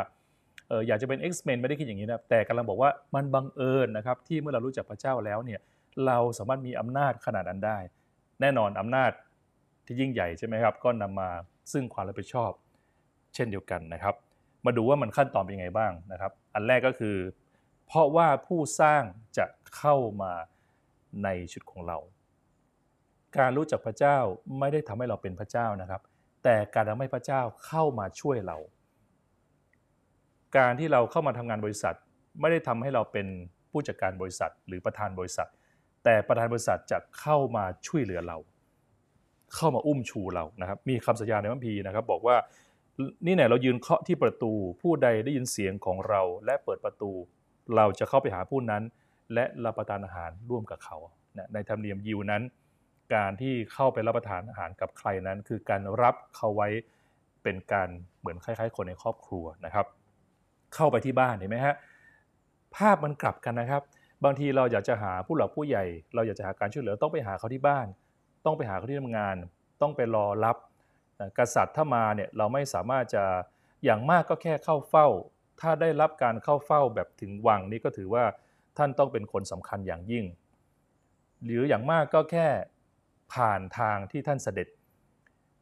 [0.67, 5.59] เอออยากจะเป็น X-Men ไม่ได้คิดอย่างนี้นะแต่กำลังบอกว่ามันบังเอิญนะครับที่เมื่อเรารู้จักพระเจ้าแล้วเนี่ย
[6.05, 7.77] เราสามารถมีอำนาจขนาดนั้นได้
[8.41, 9.11] แน่นอนอำนาจ
[9.85, 11.29] ที่ยิ่งใหญ่ใช่ไหมครับ ก็นำมา
[11.71, 12.51] ซึ่งความรับผิดชอบ
[13.35, 14.15] เช่นเดียวกันนะครับ
[14.65, 17.15] มาดูว่ามันขั้นตอนเป็นยังไงบ้างนะครับ อันแรกก็คือ
[17.87, 19.03] เพราะว่าผู้สร้าง
[19.37, 19.45] จะ
[19.77, 20.33] เข้ามา
[21.23, 21.97] ในชุดของเรา
[23.37, 24.17] การรู้จักพระเจ้า
[24.59, 26.01] ไม่ได้ทำให้เราเป็นพระเจ้านะครับ
[26.43, 28.57] แต่การทำให้พระเจ้าเข้ามาช่วยเรา
[30.57, 31.95] การที่เราเข้ามาทำงานบริษัท
[32.39, 33.27] ไม่ได้ทำให้เราเป็น
[33.71, 35.47] ผู้จัดการบริษัท หรือประธานบริษัท
[36.03, 38.37] แต่ประธานบริษัทจะเข้ามาช่วยเหลือเรา
[39.55, 42.35] เข้ามาอุ้มชูเรานะครับ มีคำสัญญาในมัมพีร์นะครับ บอกว่า
[43.25, 44.51] นี่เนี่ยเรายืนเคาะที่ประตู
[44.81, 47.11] ผู้ใดได้ยินเสียงของเราและเปิดประตู
[47.75, 48.83] เราจะเข้าไปหาผู้นั้น
[49.33, 50.97] และรับประทานอาหารร่วมกับเขา
[51.53, 52.43] ในธรรมเนียมยิวนั้น
[53.15, 56.69] การที่เข้าไปรับประทานอาหารกับใครนั้น คือการรับเขาไว้
[57.43, 57.89] เป็นการ
[58.19, 59.85] เหมือนคล้ายๆ คนในครอบครัวนะครับ
[60.75, 61.75] เข้าไปที่บ้านเห็นไหมฮะ
[62.75, 63.81] ภาพมันกลับกันนะครับ
[64.23, 67.87] บางทีเราอยากจะหาผู้หลักผู้ใหญ่ เราอยากจะหาการช่วยเหลือต้องไปหาเขาที่บ้าน
[68.45, 69.35] ต้องไปหาเขาที่ทำงาน
[69.81, 70.57] ต้องไปรอรับ
[71.37, 73.23] กษัตริย์ถ้ามาเนี่ยเราไม่สามารถจะ
[73.83, 75.07] อย่างมากก็แค่เข้าเฝ้า
[75.61, 78.23] ถ้าได้รับการเข้าเฝ้าแบบถึงวังนี้ก็ถือว่า
[78.77, 80.25] ท่านต้องเป็นคนสำคัญอย่างยิ่ง
[81.43, 82.47] หรืออย่างมากก็แค่
[83.33, 84.67] ผ่านทางที่ท่านเสด็จ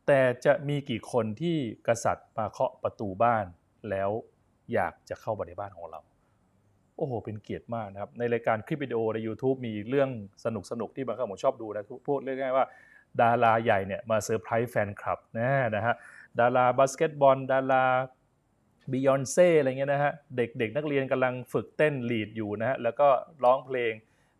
[0.07, 3.45] แต่จะมีกี่คนที่กษัตริย์มาเคาะประตูบ้าน
[3.89, 4.09] แล้ว
[4.73, 5.99] อยากจะเข้าไปในบ้านของเรา
[6.97, 10.09] โอ้โห เป็นเกียรติมากนะครับ ในรายการคลิปวิดีโอใน YouTube มีเรื่อง
[10.45, 12.65] สนุกสนุกที่บางครั้งผมชอบดูนะพูดเรื่องง่ายว่า
[13.21, 15.95] ดาราใหญ่เนี่ยมาเซอร์ไพรส์แฟนคลับนะนะฮะ
[16.39, 17.85] ดาราบาสเกตบอล ดารา
[18.91, 23.07] บิยอนเซ่อะไรเงี้ยนะฮะเด็กเด็กนักเรียนกำลังฝึกเต้นลีดอยู่นะฮะแล้วก็
[23.43, 23.93] ร้องเพลง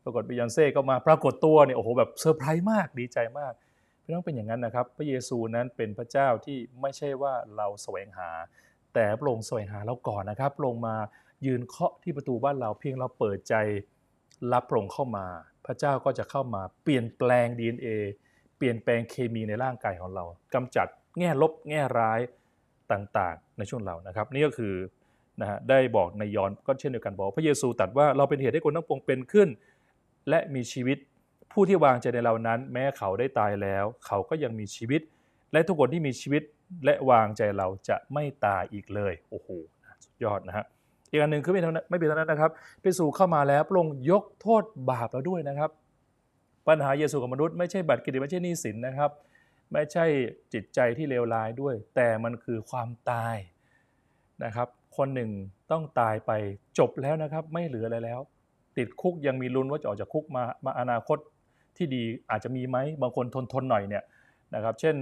[0.04, 3.54] ปรากฏบิยอนเซ่ก็มาปรากฏตัวเนี่ยโอ้โหแบบเซอร์ไพรส์มากดีใจมาก
[4.04, 8.30] พี่น้องเป็นอย่างนั้นนะครับ พระเยซูนั้นเป็นพระเจ้าที่ไม่ใช่ว่าเราแสวงหา
[8.94, 10.96] แต่พระองค์แสวงหาเราก่อนนะครับลงมา
[11.46, 13.56] ยืนเคาะที่ประตูบ้านเราเพียงเราเปิดใจ
[14.54, 15.26] รับพระองค์เข้ามา
[15.66, 17.88] พระเจ้าก็จะเข้ามาเปลี่ยนแปลง DNA
[18.58, 20.88] เปลี่ยนแปลงเคมีในร่างกายของเรากำจัด
[21.20, 22.20] แง่ลบแง่ร้าย
[22.92, 24.74] ต่างๆ ในช่วงเรานะครับ นี่ก็คือ
[25.42, 29.50] นะฮะได้บอกในยอนก็เช่นเดียวกันบอก พระเยซูตรัสว่าเราเป็นเหตุให้คนทั้งปวงเป็นขึ้น
[30.30, 30.98] และมีชีวิต
[31.52, 35.02] ผู้ที่วางใจในเรานั้น แม้เขาได้ตายแล้ว เขาก็ยังมีชีวิต
[35.52, 36.44] และทุกคนที่มีชีวิต
[36.86, 39.48] และวางใจเราจะไม่ตายอีกเลยโอ้โห
[40.04, 40.66] สุดยอดนะฮะ
[41.12, 45.70] อีกอันหนึ่งคือไม่เท่านั้นไม่เป็นเท่านั้นนะครับพระเยซูเข้ามาแล้วพระองค์ยกโทษบาปเราด้วยนะครับ
[46.68, 49.12] ปัญหาเยซูกับมนุษย์ไม่ใช่บัตรเครดิตไม่ใช่หนี้สินนะครับ
[49.74, 50.06] ไม่ใช่
[50.54, 53.36] จิตใจที่เลวร้ายด้วย แต่มันคือความตาย
[54.46, 55.32] นะครับ คนหนึ่ง
[55.72, 56.32] ต้องตายไป
[56.78, 58.20] จบแล้วนะครับ ไม่เหลืออะไรแล้ว
[58.78, 61.18] ติดคุกยังมีลุ้นว่าจะออกจากคุกมามาอนาคต
[61.78, 64.04] ที่ดีอาจจะมีไหมบางคนทนทนหน่อยเนี่ย
[64.56, 64.96] นะครับ เช่น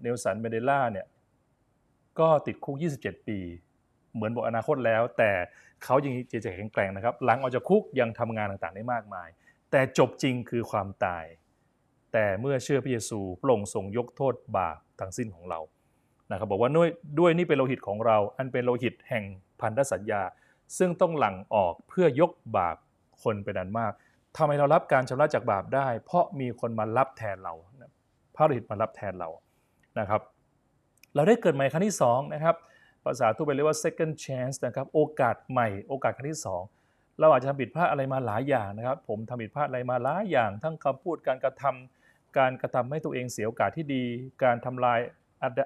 [0.00, 1.06] เนลสันเมเดล่าเนี่ย
[2.18, 3.38] ก็ติดคุก 27 ปี
[4.14, 5.30] เหมือนบอกอนาคตแล้ว แต่
[5.84, 9.28] เขายังจิตใจแข็งแกร่งนะครับ หลังออกจากคุกยังทำงานต่างๆได้มากมาย
[9.76, 11.24] แต่จบจริงคือความตาย
[12.12, 15.60] แต่เมื่อเชื่อพระเยซูพระองค์ทรงยกโทษบาปทั้งสิ้นของเรา
[16.30, 16.88] นะครับบอกว่าด้วย
[17.20, 19.24] ด้วยนี่เป็นโลหิตของเรา อันเป็นโลหิตแห่ง
[19.60, 20.22] พันธสัญญา
[20.78, 22.76] ซึ่งต้องหลั่งออกเพื่อยกบาป
[23.22, 23.92] คนเป็นอันมาก
[24.36, 27.54] ทำไมเรารับการชำระจากบาปได้ เพราะมีคนมารับแทนเรา
[28.34, 29.28] พระโลหิตมารับแทนเรา
[29.98, 30.20] นะครับ
[31.14, 32.56] เราได้เกิดใหม่ครั้งที่2นะครับ
[33.04, 36.83] ภาษาทั่วไปเรียกว่า second chance นะครับ โอกาสใหม่ โอกาสครั้งที่ 2
[37.20, 44.04] เราอาจจะทำผิดพลาดอะไรมาหลายอย่างนะครับ ผมทำผิดพลาดอะไรมาหลายอย่าง ทั้งคำพูดการกระทำการกระทำให้ตัวเองเสียโอกาสที่ดี
[44.44, 45.00] การทำลาย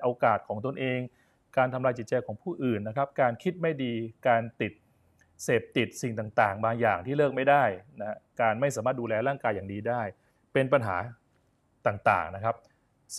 [0.05, 0.99] โอกาสของตนเอง
[1.57, 3.95] การทำลายจิตใจของผู้อื่นนะครับ การคิดไม่ดี
[4.29, 4.73] การติด
[5.45, 7.65] เสพติดสิ่งต่างๆ บางอย่างที่เลิกไม่ได้
[8.01, 10.03] นะการไม่สามารถดูแลร่างกายอย่างดีได้
[10.53, 10.97] เป็นปัญหา
[11.87, 12.57] ต่างๆนะครับ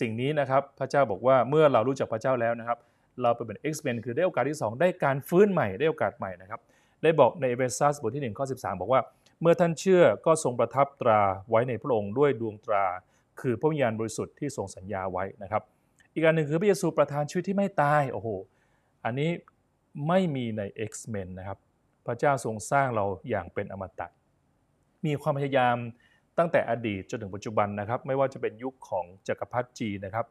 [0.00, 2.78] สิ่งนี้นะครับพระเจ้าบอกว่าเมื่อเรารู้จักพระเจ้าแล้วนะครับ
[3.22, 6.60] เราเป็น X-Men คือได้โอกาสที่ 2 ได้การฟื้นใหม่ได้โอกาสใหม่นะครับ
[7.02, 9.00] ได้บอกในเอเฟซัสบทที่1ข้อ13 บอกว่า
[9.40, 12.84] เมื่อท่านเชื่อก็ทรงประทับตราไว้ในพระองค์ด้วยดวงตรา
[13.40, 15.62] คือพระวิญญาณบริสุทธิ์ที่ทรงสัญญาไว้นะครับ
[16.14, 18.28] อีกอันหนึ่งคือพระเยซูประทานชีวิตที่ไม่ตายโอ้โห
[19.04, 19.30] อันนี้
[20.08, 21.58] ไม่มีใน X-Men นะครับ
[22.06, 24.06] พระเจ้าทรงสร้างเราอย่างเป็นอมตะ
[25.06, 25.76] มีความพยายาม
[26.38, 30.26] ตั้งแต่อดีตจนถึงปัจจุบันนะครับ ไม่ว่าจะเป็นยุคของจักรพรรดิจีนะครับ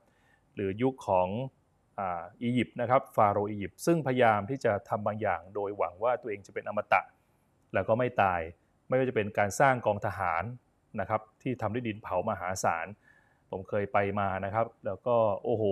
[0.56, 1.28] หรือยุคของ
[2.44, 7.02] อียิปต์นะครับฟาโรอียิปต์ซึ่งพยายามที่จะทำบางอย่าง โดยหวังว่าตัวเองจะเป็นอมตะ
[7.74, 8.42] แล้วก็ไม่ตาย
[8.88, 10.44] ไม่ว่าจะเป็นการสร้างกองทหาร
[11.00, 12.88] นะครับที่ทำด้วยดินเผามหาศาล
[13.50, 15.64] ผมเคยไปมานะครับ แล้วก็โอ้โห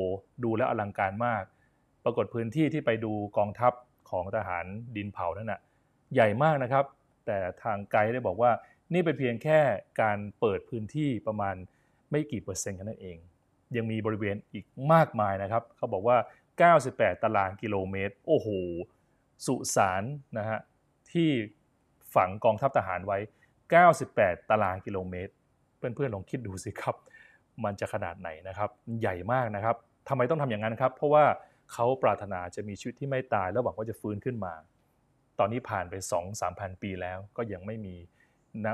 [0.43, 1.43] ดูแล้วอลังการมาก
[2.03, 3.73] ปรากฏพื้นที่ที่ไปดูกองทัพ
[4.09, 5.61] ของทหารดินเผานั่นนะ
[6.13, 6.85] ใหญ่มากนะครับ
[7.25, 8.51] แต่ทางไกด์ได้บอกว่า
[8.93, 9.59] นี่เป็นเพียงแค่
[10.01, 11.55] การเปิดพื้นที่ประมาณ
[12.11, 13.17] ไม่กี่เปอร์เซ็นต์กันนั่นเอง
[13.75, 16.17] ยังมีบริเวณอีกมากมายนะครับ เขาบอกว่า
[16.69, 18.47] 98 ตารางกิโลเมตร โอ้โห
[19.45, 20.03] สุสาน
[20.37, 20.59] นะฮะ
[21.11, 21.29] ที่
[22.15, 23.17] ฝังกองทัพทหารไว้
[23.83, 25.33] 98 ตารางกิโลเมตร
[25.77, 26.95] เพื่อนๆลองคิดดูสิครับ
[27.63, 28.69] มันจะขนาดไหนนะครับ
[29.01, 29.75] ใหญ่มากนะครับ
[30.09, 31.25] ทำไมต้องทำอย่างนั้นครับ เพราะว่า
[31.73, 34.53] เขาปรารถนาจะมีชีวิตที่ไม่ตายแล้วหวังว่าจะฟื้นขึ้นมา
[35.39, 35.93] ตอนนี้ผ่านไป
[36.27, 37.95] 2-3พันปีแล้ว ก็ยังไม่มี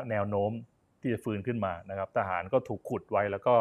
[0.09, 0.51] แนวโน้ม
[1.01, 3.55] ที่จะฟื้นขึ้นมานะครับ ทหารก็ถูกขุดไว้แล้วก็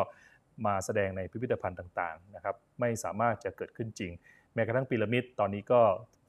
[0.67, 4.13] มาแสดงในพิพิธภัณฑ์ต่างๆนะครับไม่สามารถจะเกิดขึ้นจริง
[4.55, 5.81] แม้กระทั่งพีระมิดตอนนี้ก็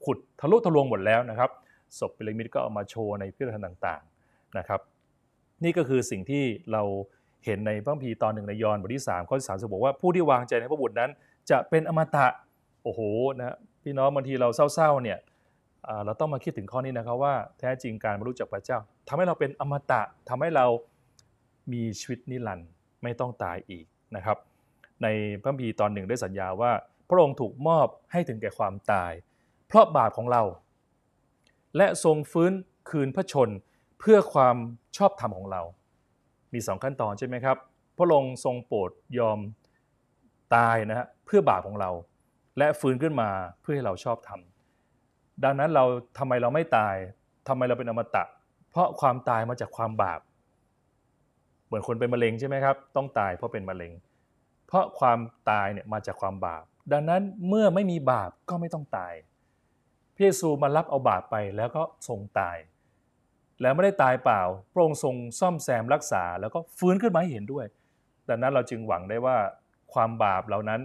[0.04, 1.50] ขุดทะลุทะลวงหมดแล้วนะครับ
[1.98, 4.80] ศพพีระมิดก็เอามาโชว์ในพิพิธภัณฑ์ต่างๆนะครับ
[5.64, 6.82] นี่ก็คือสิ่งที่เรา
[7.44, 11.10] เห็นในพระคัมภีร์ตอนหนึ่งในยอห์นบทที่3ข้อที่สามบอกว่าผู้ที่วางใจในพระบุตรนั้น
[11.50, 12.26] จะเป็นอมตะ
[12.82, 13.00] โอ้โห
[13.38, 15.18] นะพี่น้องบางทีเราเศร้าๆเนี่ย
[16.04, 20.66] เราต้องมาคิดถึงข้อนี้นะครับว่าแท้จริงการมารู้จักพระเจ้าทำให้เราเป็นอมตะทำให้เรา
[21.72, 22.68] มีชีวิตนิรันดร์
[23.02, 23.84] ไม่ต้องตายอีก
[24.16, 24.38] นะครับ
[25.02, 25.06] ใน
[25.40, 26.72] พระคัมภีตอนหนึ่งได้สัญญาว่า
[27.08, 29.12] พระองค์ถูกมอบให้ถึงแก่ความตาย
[29.66, 30.42] เพราะบาปของเรา
[31.76, 32.52] และทรงฟื้น
[32.90, 33.48] คืนพระชน
[34.00, 34.56] เพื่อความ
[34.96, 35.62] ชอบธรรมของเรา
[36.52, 37.56] มีสองขั้นตอนใช่ไหมครับ
[37.96, 39.38] พระองค์ทรงโปรดยอม
[40.54, 41.90] ตายนะฮะเพื่อบาปของเรา
[42.58, 44.40] และฟื้นขึ้นมาเพื่อให้เราชอบธรรม
[45.44, 45.84] ดังนั้นเรา
[46.18, 46.94] ทำไมเราไม่ตาย
[47.48, 48.24] ทำไมเราเป็นอมตะ
[48.70, 50.20] เพราะความตายมาจากความบาป
[51.74, 53.92] มือนคนเป็นมะเร็งใช่ไหมครับ ต้องตายเพราะเป็นมะเร็ง
[54.66, 55.18] เพราะความ
[55.50, 59.14] ตายเนี่ยมาจากความบาป ดังนั้นเมื่อไม่มีบาปก็ไม่ต้องตาย
[60.14, 62.56] พระเยซูมารับเอาบาปไปแล้วก็ทรงตาย
[63.62, 67.66] แล้วไม่ได้ตายเปล่า พระองค์ทรงซ่อมแซมรักษาแล้วก็ฟื้นขึ้นมาให้เห็นด้วย
[68.28, 69.36] ดังนั้นเราจึงหวังได้ว่า
[69.92, 70.80] ความบาปเหล่านั้น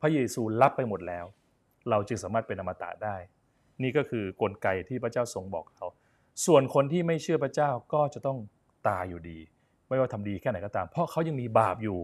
[0.00, 1.24] พระเยซูรับไปหมดแล้ว
[1.90, 3.16] เราจึงสามารถเป็นอมตะได้
[3.82, 5.86] นี่ก็คือกลไกที่พระเจ้าทรงบอกเขา
[6.46, 8.38] ส่วนคนที่ไม่เชื่อพระเจ้าก็จะต้อง
[8.88, 9.38] ตายอยู่ดี
[9.88, 11.98] ไม่ว่าทำดีแค่ไหนก็ตาม เพราะเขายังมีบาปอยู่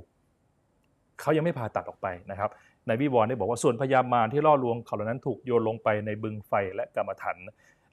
[1.21, 2.51] เขายังไม่ผ่าตัดออกไปนะครับ
[2.87, 7.37] ในวิวรณ์ได้บอกว่าส่วนพยามารที่ล่อลวงเขาเหล่านั้นถูกโยนลงไปในบึงไฟและกรรมฐาน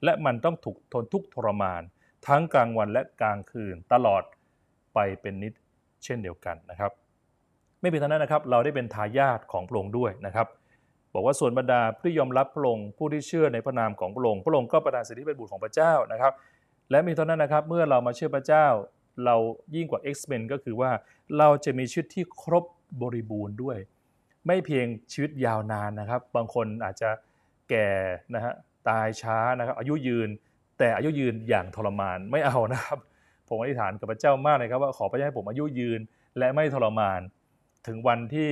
[0.04, 1.82] และมันต้องถูกทนทุกทรมาน
[2.26, 4.22] ทั้งกลางวันและกลางคืนตลอด
[4.94, 5.52] ไปเป็นนิด
[6.04, 6.90] เช่นเดียวกันนะครับ
[7.80, 10.46] ไม่เพียงเท่านั้นนะครับ เราได้เป็นทายาทของพระองค์ด้วยนะครับ
[11.14, 16.32] บอกว่าส่วนบรรดาผู้ที่ยอมรับพระองค์ผู้ที่เชื่อในพระนามของพระองค์พระองค์ก็ประทานสิทธิเป็นบุตรของพระเจ้านะครับ
[16.90, 18.66] และมีเท่านั้นนะครับ เมื่อเรามาเชื่อพระเจ้า
[19.24, 19.36] เรา
[19.74, 20.90] ยิ่งกว่า X-Men ก็คือว่า
[21.38, 22.64] เราจะมีชีวิตที่ครบ
[23.02, 23.78] บริบูรณ์ด้วย
[24.46, 27.10] ไม่เพียงชีวิตยาวนานนะครับ บางคนอาจจะ
[27.70, 27.88] แก่
[28.34, 28.54] นะฮะ
[28.88, 30.28] ตายช้านะครับ อายุยืน
[30.78, 32.98] แต่อายุยืนอย่างทรมานไม่เอานะครับ
[33.48, 36.00] ผมอธิษฐานกับพระเจ้ามากเลยครับว่าขอพระเจ้าให้ผมอายุยืน
[36.38, 37.20] และไม่ทรมาน
[37.86, 38.50] ถึงวันที่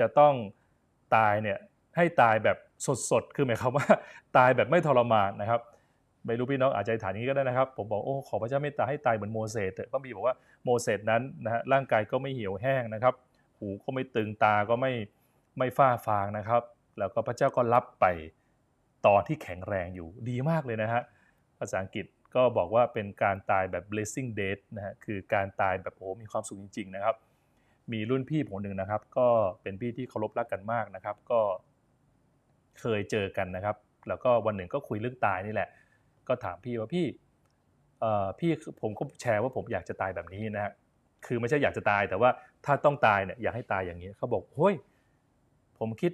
[0.00, 0.34] จะต้อง
[1.16, 1.58] ตายเนี่ย
[1.96, 2.56] ให้ตายแบบ
[3.10, 3.88] สดๆ คือหมายความว่า
[4.36, 5.60] ตายแบบไม่ทรมานนะครับ
[6.26, 13.14] ไม่รู้พี่น้องอาจจะฐานนี้ก็ได้นะครับ ผมบอกโอ้ขอพระเจ้าเมตตาให้ตายเหมือนโมเสสเถอะก็มีบอกว่าโมเสสนั้นนะฮะร่างกายก็ไม่เหี่ยวแห้งนะครับ
[13.58, 14.92] หูก็ไม่ตึงตาก็ไม่
[15.58, 16.62] ไม่ฝ้าฟางนะครับ
[16.98, 18.06] แล้วก็พระเจ้าก็รับไป
[19.06, 21.02] ตอนที่แข็งแรงอยู่ดีมากเลยนะฮะ
[21.58, 27.16] ภาษาอังกฤษก็บอกว่าเป็นการตายแบบ blessing death นะฮะคือการตายแบบโอ้มีความสุขจริง ๆ นะครับ
[27.92, 29.28] มีรุ่นพี่ผมหนึ่งนะครับ ก็
[29.62, 31.40] เป็นพี่ที่เคารพรักกันมากนะครับ ก็
[32.80, 33.76] เคยเจอกันนะครับ
[34.08, 35.68] แล้วก็วันหนึ่งก็คุยเรื่องตายนี่แหละ
[36.28, 37.06] ก็ถามพี่ว่าพี่
[38.38, 38.50] พี่
[38.82, 40.72] ผมก็แชร์ว่าผมอยากจะตายแบบนี้นะฮะ
[41.26, 42.30] คือไม่ใช่อยากจะตายแต่ว่า
[42.64, 44.74] ถ้าต้องตายเนี่ยอยากให้ตายอย่างนี้เขาบอกเฮ้ย
[45.78, 46.12] ผมคิด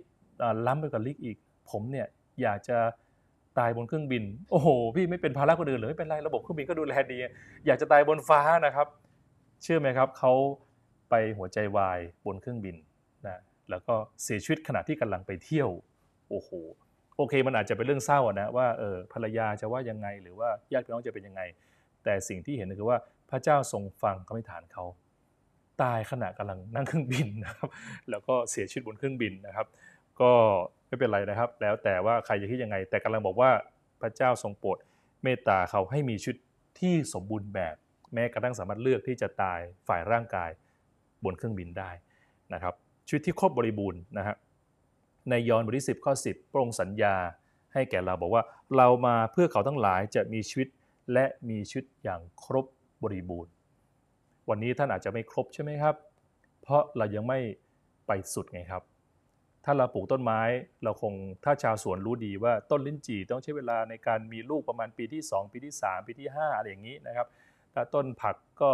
[0.66, 1.36] ล้ำไปกับลิกอีก
[1.70, 2.06] ผมเนี่ย
[2.42, 2.78] อยากจะ
[3.58, 7.18] ตายบนเครื่องบิน โอ้โห พี่ไม่เป็นภาระคนอื่นเลยไม่เป็นไรระบบเครื่องบินก็ดูแลดี
[7.66, 8.86] อยากจะตายบนฟ้านะครับ
[9.62, 10.32] เชื่อไหมครับเขา
[11.10, 12.76] ไปหัวใจวายบนเครื่องบิน
[13.26, 15.68] นะแล้วก็เสียชีวิตขณะที่กำลังไปเที่ยว
[16.30, 16.50] โอ้โห
[17.16, 21.42] โอเคมันอาจจะเป็นเรื่องเศร้านะว่าเออภรรยาจะว่ายังไงหรือว่าญาติพี่น้องจะเป็นยังไง
[22.04, 22.98] แต่สิ่งที่เห็นคือว่า
[23.30, 24.84] พระเจ้าทรงฟังคำอธิฐานเขา
[25.82, 27.68] ตายขณะกำลังนั่งเครื่องบินนะครับ
[28.10, 29.66] แล้วก็เสียชีวิตบนเครื่องบินนะครับ
[30.20, 30.30] ก็
[30.88, 33.50] ไม่เป็นไรนะครับ แล้วแต่ว่าใครจะคิดยังไง แต่กำลังบอกว่า
[34.00, 34.78] พระเจ้าทรงโปรด
[35.22, 36.38] เมตตาเขาให้มีชีวิต
[36.80, 37.76] ที่สมบูรณ์แบบ
[38.14, 40.50] แม้กระทั่งสามารถเลือกที่จะตายฝ่ายร่างกาย
[41.24, 41.90] บนเครื่องบินได้
[42.54, 42.74] นะครับ
[43.06, 44.36] ชีวิตที่ครบบริบูรณ์นะฮะ
[45.30, 47.14] ในยอห์นบทที่10ข้อ10 พระองค์สัญญา
[47.74, 48.42] ให้แก่เราบอกว่า
[48.76, 50.68] เรามาเพื่อเขาทั้งหลายจะมีชีวิต
[51.12, 52.66] และมีชีวิตอย่างครบ
[53.02, 53.52] บริบูรณ์
[54.48, 55.94] วันนี้ท่านอาจจะไม่ครบใช่ไหมครับ
[56.62, 57.38] เพราะเรายังไม่
[58.06, 58.82] ไปสุดไงครับ
[59.64, 60.40] ถ้าเราปลูกต้นไม้
[60.84, 67.26] เราคงถ้าชาวสวนรู้ดีว่าต้นลิ้นจี่ต้องใช้เวลาในการมีลูกประมาณปีที่ 2 ปีที่ 3 ปีที่ 5 อะไรอย่างนี้นะครับ
[67.74, 68.70] ถ้าต้นผักก็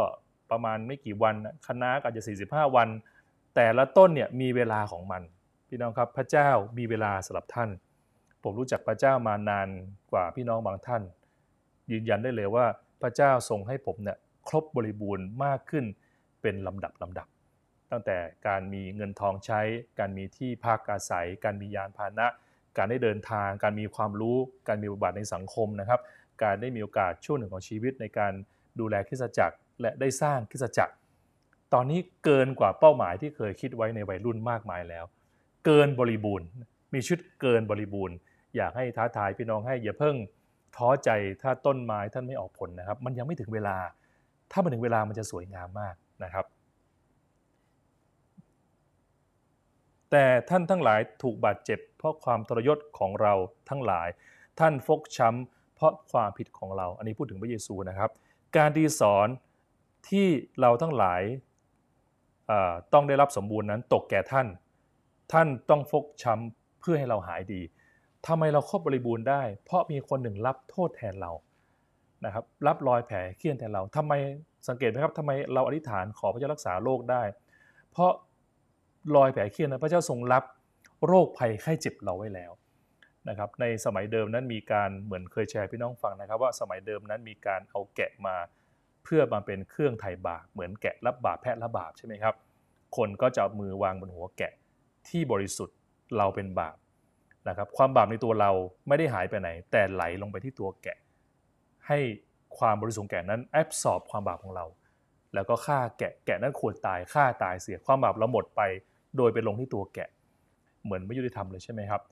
[0.50, 1.34] ประมาณไม่กี่วัน
[1.66, 2.88] คะน้าอาจจะ 45 วัน
[3.54, 5.22] แต่ละต้นเนี่ยมีเวลาของมัน
[5.70, 7.70] พี่น้องครับพระเจ้ามีเวลาสำหรับท่าน
[8.42, 9.68] ผมรู้จักพระเจ้ามานาน
[10.12, 11.02] กว่าพี่น้องบางท่าน
[11.90, 12.66] ยืนยันได้เลยว่า
[13.02, 15.84] พระเจ้าทรงให้ผมเนี่ยครบบริบูรณ์มากขึ้น
[16.42, 17.28] เป็นลำดับลำดับ
[17.90, 19.60] ตั้งแต่การมีเงินทองใช้
[19.98, 22.26] การมีที่พักอาศัย การมียานพาหนะ
[22.76, 24.36] การได้เดินทาง การมีความรู้
[24.68, 26.00] การมีบทบาทในสังคมนะครับ
[26.42, 28.32] การได้มีโอกาสช่วงหนึ่งของชีวิตในการ
[28.80, 30.94] ดูแลคริสตจักร และได้สร้างคริสตจักร
[31.72, 35.04] ตอนนี้เกินกว่าเป้าหมายที่เคยคิดไว้ในวัยรุ่นมากมายแล้ว
[35.70, 36.46] เกินบริบูรณ์
[36.94, 38.16] มีชุดเกินบริบูรณ์
[38.56, 40.16] อยากให้ท้าทายพี่น้องให้อย่าเพิ่ง
[40.76, 41.10] ท้อใจ
[41.42, 43.76] ถ้าต้นไม้ท่านไม่ออกผลนะครับ มันยังไม่ถึงเวลา
[44.52, 46.44] ถ้ามันถึงเวลามันจะสวยงามมากนะครับ
[50.10, 53.32] แต่ท่านทั้งหลายถูกบาดเจ็บ เพราะความทรยศของเรา
[53.68, 54.08] ทั้งหลาย
[54.60, 58.10] ท่านฟกช้ำเพราะความผิดของเรา อันนี้พูดถึงพระเยซูนะครับ
[58.56, 59.28] การดีสอน
[60.08, 60.26] ที่
[60.60, 61.22] เราทั้งหลาย
[62.92, 64.48] ต้องได้รับสมบูรณ์นั้นตกแก่ท่าน
[65.32, 67.60] ท่านต้องฟกช้ำเพื่อให้เราหายดี
[68.26, 71.32] ทำไมเราครบบริบูรณ์ได้ เพราะมีคนหนึ่งรับโทษแทนเรา
[72.24, 74.12] นะครับรับรอยแผลเคี้ยนแทนเราทำไม
[74.68, 77.22] สังเกตไหมครับทำไมเราอธิษฐานขอพระเจ้ารักษาโรคได้
[77.92, 78.12] เพราะ
[79.16, 80.44] รอยแผลเคี้ยนนะพระเจ้าทรงรับ
[81.06, 82.52] โรคภัยไข้เจ็บเราไว้แล้ว
[83.28, 88.36] นะครับในสมัยเดิมนั้นมีการเหมือนเคยแชร์พี่น้องฟังนะครับ ว่าสมัยเดิมนั้นมีการเอาแกะมา
[89.04, 92.34] เพื่อมาเป็นเครื่องไถ่บาปเหมือนแกะรับบาปแพะรับบาปใช่ไหมครับ
[92.96, 94.52] คนก็จะมือวางบนหัวแกะ
[95.10, 95.76] ที่บริสุทธิ์
[96.16, 96.76] เราเป็นบาป
[97.48, 98.50] นะครับความบาปในตัวเรา
[98.88, 100.98] ไม่ได้หายไปไหน แต่ไหลลงไปที่ตัวแกะ
[101.86, 101.98] ให้
[102.58, 104.66] ความบริสุทธิ์แกะนั้นแอบสอบความบาปของเรา
[105.34, 108.60] แล้วก็ฆ่าแกะแกะนั้นควรตายฆ่าตายเสียความบาปเราหมดไป
[109.16, 110.08] โดยไปลงที่ตัวแกะ
[110.84, 112.02] เหมือนไม่ยุติธรรมเลยใช่ไหมครับ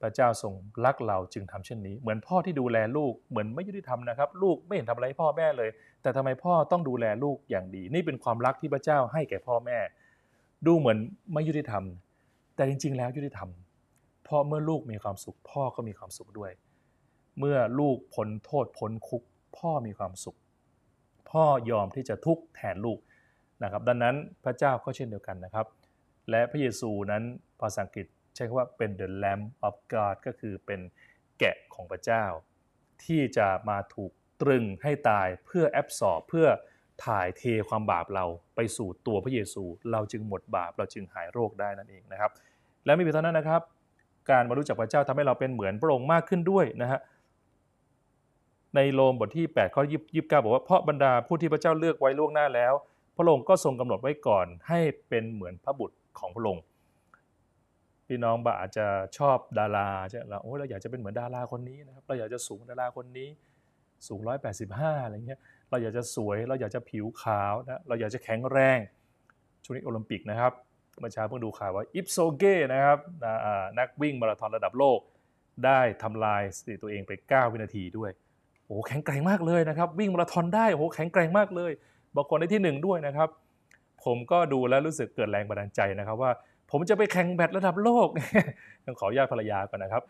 [0.00, 0.52] พระเจ้าทรง
[0.84, 5.70] รักเราจึงทำเช่นนี้ เหมือนพ่อที่ดูแลลูกเหมือนไม่ยุติธรรมนะครับ ลูกไม่เห็นทำอะไรพ่อแม่เลย
[6.02, 9.78] แต่ทำไมพ่อต้องดูแลลูกอย่างดี นี่เป็นความรักที่พระเจ้าให้แก่พ่อแม่
[10.66, 10.98] ดูเหมือน
[11.32, 11.82] ไม่ยุติธรรม
[12.62, 13.50] แต่จริง ๆ แล้วยุติธรรม
[14.32, 16.52] ราะเมื่อลูกมีความสุข พ่อก็มีความสุขด้วย
[17.38, 19.22] เมื่อลูกพ้นโทษพ้นคุก
[19.58, 20.38] พ่อมีความสุข
[21.30, 22.98] พ่อยอมที่จะทุกข์แทนลูก
[23.62, 25.66] นะครับดังนั้นพระเจ้าก็เช่นเดียวกันนะครับ
[26.30, 27.22] และพระเยซูนั้น
[27.60, 30.80] ภาษาอังกฤษใช้คำว่าเป็น the Lamb of God ก็คือเป็น
[31.38, 32.24] แกะของพระเจ้า
[33.04, 36.48] ที่จะมาถูกตรึงให้ตายเพื่อแอบสอบเพื่อ
[37.06, 42.32] ถ่ายเทความบาปเราไปสู่ตัวพระเยซู เราจึงหมดบาปเราจึงหายโรคได้นั่นเองนะครับ
[42.84, 43.62] และไม่เพียงเท่านั้นนะครับ
[44.30, 47.00] การมารู้จักพระเจ้าทำให้เราเป็นเหมือนพระองค์มากขึ้นด้วยนะฮะ
[48.76, 52.72] ในโรมบทที่8ข้อยี่สิบเก้าบอกว่าเพราะบรรดาผู้ที่พระเจ้าเลือกไว้ล่วงหน้าแล้ว
[53.16, 56.64] พระองค์ก็ทรงกำหนดไว้ก่อนให้เป็นเหมือนพระบุตรของพระองค์
[58.06, 58.86] พี่น้องบาอาจจะ
[59.18, 63.28] ชอบดาราใช่เราโอ้เราอยากจะเป็นเหมือนดาราคนนี้นะครับเราอยากจะสูงดาราคนนี้
[64.08, 64.20] สูง
[64.62, 65.40] 185อะไรเงี้ย
[65.70, 68.78] เราอยากจะสวยเราอยากจะผิวขาวนะเราอยากจะแข็งแรง
[69.64, 70.52] ช่วงนี้โอลิมปิกนะครับ
[71.00, 72.98] เมื่อเช้าเพิ่งดูข่าวว่าอิปโซเก้นะครับ
[73.78, 74.98] นักวิ่งมาราธอนระดับโลก
[75.64, 78.10] ได้ทำลายสถิติตัวเองไป 9 วินาทีด้วย
[78.66, 81.72] โอ้แข็งแกร่งมากเลยนะครับ วิ่งมาราธอนได้โอ้แข็งแกร่งมากเลย
[82.16, 83.28] บางคนได้ที่ 1 ด้วยนะครับ
[84.04, 86.30] ผมก็ดูแล้วรู้สึกเกิดแรงบันดาลใจนะครับว่า
[86.70, 88.08] ผมจะไปแข่งแบดระดับโลก
[88.84, 90.02] ต้องขออนุญาตภรรยาก่อนนะครับ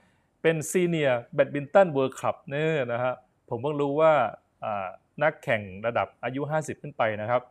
[0.42, 3.12] เป็น Senior Badminton World Cup เนี่ยนะฮะ
[3.48, 4.12] ผมเพิ่งรู้ว่า
[5.22, 7.42] นักแข่งระดับอายุ 50 ขึ้นไปนะครับ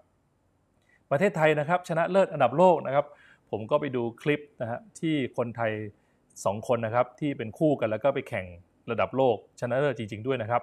[1.11, 3.05] ประเทศไทยนะครับ ชนะเลิศอันดับโลกนะครับ
[3.51, 5.71] ผมก็ไปดูคลิปนะฮะที่คนไทย
[6.19, 8.45] 2 คนนะครับ ที่เป็นคู่กันแล้วก็ไปแข่ง
[8.91, 10.61] ระดับโลกชนะเลิศจริง ๆ ด้วยนะครับ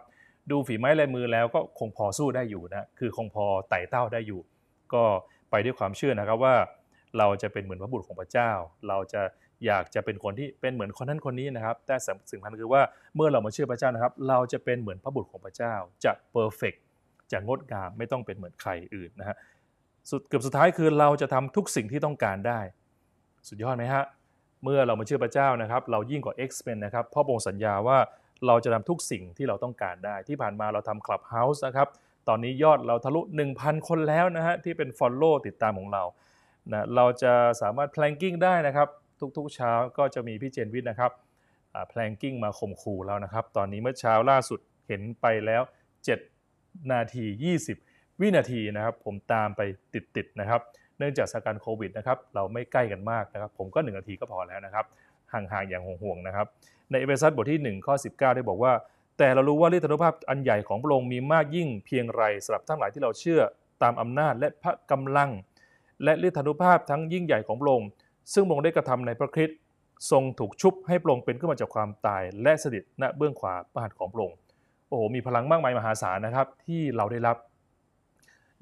[0.50, 4.40] ดูฝีไม้ลายมือแล้วก็คงพอสู้ได้อยู่นะคือคงพอไต่เต้าได้อยู่
[4.92, 5.02] ก็
[5.50, 6.54] ไปด้วยความเชื่อนะครับว่า
[7.18, 8.50] เราจะเป็นเหมือนพระบุตรของพระเจ้า
[8.88, 9.22] เราจะ
[9.66, 11.96] อยากจะเป็นคนที่เป็นเหมือนคนนั้นคนนี้นะครับ แต่
[12.30, 12.82] สิ่งสำคัญคือว่า
[13.16, 15.74] เมื่อเรามาเชื่อพระเจ้านะครับ เราจะเป็นเหมือนพระบุตรของพระเจ้า
[16.04, 16.74] จะเพอร์เฟก
[17.32, 19.36] จะงดงามไม่ต้องเป็นเหมือนใครอื่นนะฮะ
[20.10, 22.60] สุดเกือบสุดท้ายคือเราจะทำทุกสิ่งที่ต้องการได้
[23.48, 24.04] สุดยอดไหมฮะ
[24.64, 27.98] เมื่อเรามาเชื่อพระเจ้านะครับ เรายิ่งกว่า X เป็นนะครับพ่อพงสัญญาว่า
[28.46, 31.88] เราจะทำทุกสิ่งที่เราต้องการได้ ที่ผ่านมาเราทำ Clubhouse นะครับ
[32.28, 33.20] ตอนนี้ยอดเราทะลุ
[33.54, 36.04] 1,000 คนแล้วนะฮะ ที่เป็น Follow ติดตามของเรา
[36.72, 38.88] นะเราจะสามารถ planking ได้นะครับ
[39.36, 41.12] ทุกๆเช้าก็จะมีพี่เจนวิทย์นะครับ
[41.92, 45.62] planking มาข่มขู่แล้วนะครับ ตอนนี้เมื่อเช้าล่าสุดเห็นไปแล้ว
[46.26, 47.24] 7 นาที
[47.72, 49.60] 20 วินาทีนะครับ ผมตามไป
[50.16, 50.60] ติดๆนะครับ
[50.98, 54.84] เนื่องจากสถานการณ์โควิดนะครับเราไม่ใกล้กันมากนะครับ ผมก็ 1 นาทีก็พอแล้วนะครับ
[55.32, 56.46] ห่างๆอย่างห่วงๆนะครับ
[56.90, 58.72] ในเอเฟซัสบทที่ 1 ข้อ 19 ได้บอกว่า
[59.18, 63.40] แต่เรารู้ว่าฤทธานุภาพอันใหญ่ของพระองค์มีมากยิ่งเพียงไรสำหรับทั้งหลายที่เราเชื่อ
[63.82, 65.30] ตามอำนาจและพระกำลัง
[66.04, 67.88] และฤทธานุภาพทั้งยิ่งใหญ่ของพระองค์
[68.32, 69.58] ซึ่งพระองค์ได้กระทำในพระคริสต์
[70.10, 74.36] ทรงถูกชุบให้พระองค์เป็นขึ้นมาจากความตาย และสถิตณเบื้องขวาพระหัตของพระองค์
[74.88, 77.36] โอ้โหมีพลังมากมายมหาศาลนะครับที่เราได้รับ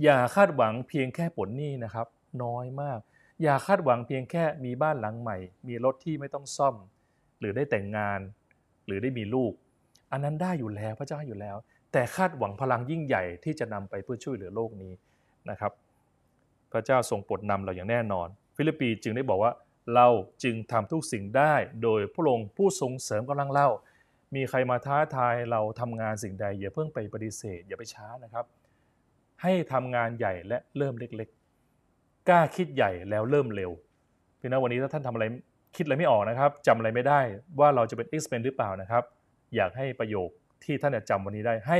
[0.03, 2.07] อย่าคาดหวังเพียงแค่ผลนี้นะครับ
[2.45, 2.99] น้อยมาก
[3.43, 5.37] อย่าคาดหวังเพียงแค่มีบ้านหลังใหม่
[5.69, 6.75] มีรถที่ไม่ต้องซ่อม
[7.41, 8.21] หรือได้แต่งงาน
[8.87, 9.53] หรือได้มีลูก
[10.13, 11.57] อันนั้นได้อยู่แล้วพระเจ้าให้อยู่แล้ว
[11.93, 14.93] แต่คาดหวังพลังยิ่งใหญ่ที่จะนำไปเพื่อช่วยเหลือโลกนี้
[15.51, 15.73] นะครับ
[16.73, 19.53] พระเจ้าทรงโปรดนำเราอย่างแน่นอน ฟิลิปปีจึงได้บอกว่า
[19.95, 20.09] เรา
[20.43, 23.69] จึงทำทุกสิ่งได้ โดยพระองค์ผู้ทรงเสริมกำลังเรา
[24.35, 28.45] มีใครมาท้าทายเราทำงานสิ่งใดอย่าเพิ่งไปปฏิเสธ อย่าไปช้านะครับ
[29.43, 31.31] ให้ทำงานใหญ่และเริ่มเล็ก
[32.29, 33.71] กล้าคิดใหญ่แล้วเริ่มเร็ว
[34.41, 35.25] พี่น้องวันนี้ถ้าท่านทำอะไร
[35.77, 37.21] คิดอะไรไม่ออกนะครับจำอะไรไม่ได้
[37.61, 39.03] ว่าเราจะเป็น e x p e n หรือเปล่านะครับ
[39.57, 40.29] อยากให้ประโยค
[40.65, 41.79] ที่ท่านจะจำวันนี้ได้ ให้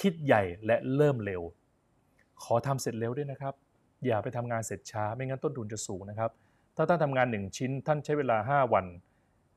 [0.00, 1.42] คิดใหญ่และเริ่มเร็ว
[2.42, 3.54] ขอทำเสร็จเร็วด้วยนะครับ
[4.06, 6.30] อย่าไปทำงานเสร็จช้า ไม่งั้นต้นทุนจะสูงนะครับ
[6.76, 8.86] ถ้าท่านทำงาน 1 ชิ้น ท่านใช้เวลา 5 วัน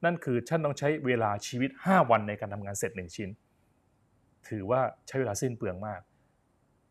[0.06, 3.30] นั่นคือท่านต้องใช้เวลาชีวิต 5 วันในการทำงานเสร็จ 1 ชิ้น
[4.48, 6.02] ถือว่าใช้เวลาสิ้นเปลืองมาก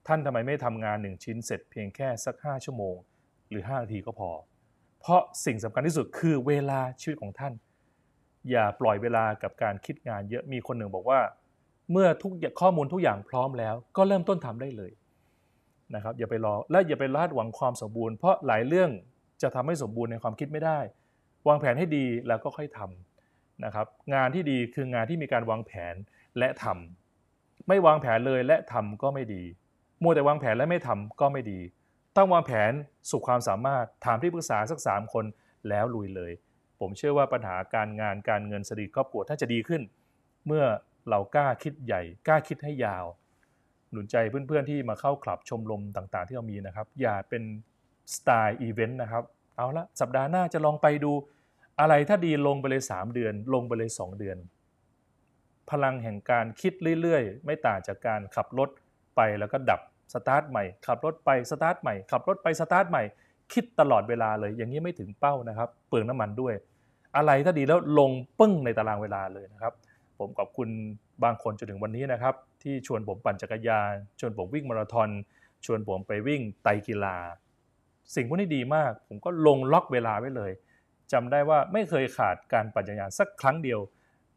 [0.06, 2.96] ท่านทำไมไม่ทำงาน 1 ชิ้นเสร็จเพียงแค่สัก 5 ชั่วโมง
[3.52, 4.30] หรือ 5 นาทีก็พอ
[5.00, 7.52] เพราะสิ่งสำคัญที่สุดคือเวลาชีวิตของท่าน
[8.50, 11.20] อย่าปล่อยเวลากับการคิดงานเยอะมีคนหนึ่งบอกว่า
[11.90, 14.92] เมื่อทุกข้อมูลทุกอย่างพร้อมแล้ว ก็เริ่มต้นทำได้เลย
[15.94, 18.90] นะครับอย่าไปรอและอย่าไปลาดหวังความสมบูรณ์เพราะหลายเรื่อง
[19.42, 20.78] จะทำให้สมบูรณ์ในความคิดไม่ได้
[21.48, 25.94] วางแผนให้ดีแล้วก็ค่อยทำนะครับงานที่ดีคืองานที่มีการวางแผน
[26.38, 29.42] และทำไม่วางแผนเลยและทำก็ไม่ดี
[30.02, 31.60] มัวแต่วางแผนและไม่ทำก็ไม่ดี
[32.16, 32.72] ต้องวางแผน
[33.10, 35.24] สุขความสามารถถามที่ปรึกษาสักสามคน
[35.68, 36.32] แล้วลุยเลย
[36.80, 39.82] ผมเชื่อว่าปัญหาการงานการเงินสถิตครอบครัวถ้าจะดีขึ้น
[40.46, 40.64] เมื่อ
[41.08, 43.04] เรากล้าคิดใหญ่ กล้าคิดให้ยาว
[43.90, 47.42] หนุนใจเพื่อนๆที่มาเข้าคลับชมรมต่างๆ ที่เรามีนะครับ อย่าเป็น
[48.14, 49.24] สไตล์อีเวนต์นะครับ
[49.56, 51.12] เอาละสัปดาห์หน้าจะลองไปดู
[51.80, 54.36] อะไรถ้าดีลงไปเลย 3 เดือน ลงไปเลย 2 เดือน
[55.70, 58.68] พลังแห่งการคิดเรื่อยๆ ไม่ต่างจากการขับรถ
[59.16, 59.80] ไปแล้วก็ดับ
[60.12, 63.02] สตาร์ทใหม่ขับรถไปสตาร์ทใหม่ขับรถไปสตาร์ทใหม่
[63.52, 66.54] คิดตลอดเวลาเลย อย่างนี้ไม่ถึงเป้านะครับ เปลืองน้ำมันด้วย
[67.16, 69.72] อะไรถ้าดีแล้วลงปึ้งในตารางเวลาเลยนะครับ
[70.18, 70.68] ผมขอบคุณ
[71.24, 75.08] บางคนจนถึงวันนี้นะครับ ที่ชวนผมปั่นจักรยานชวนผมวิ่งมาราธอน
[75.64, 77.16] ชวนผมไปวิ่งไตรกีฬา
[78.14, 80.52] สิ่งพวกนี้ดีมาก ผมก็ลงล็อกเวลาไว้เลย
[81.12, 83.80] จำได้ว่าไม่เคยขาดการปั่นจักรยานสักครั้งเดียว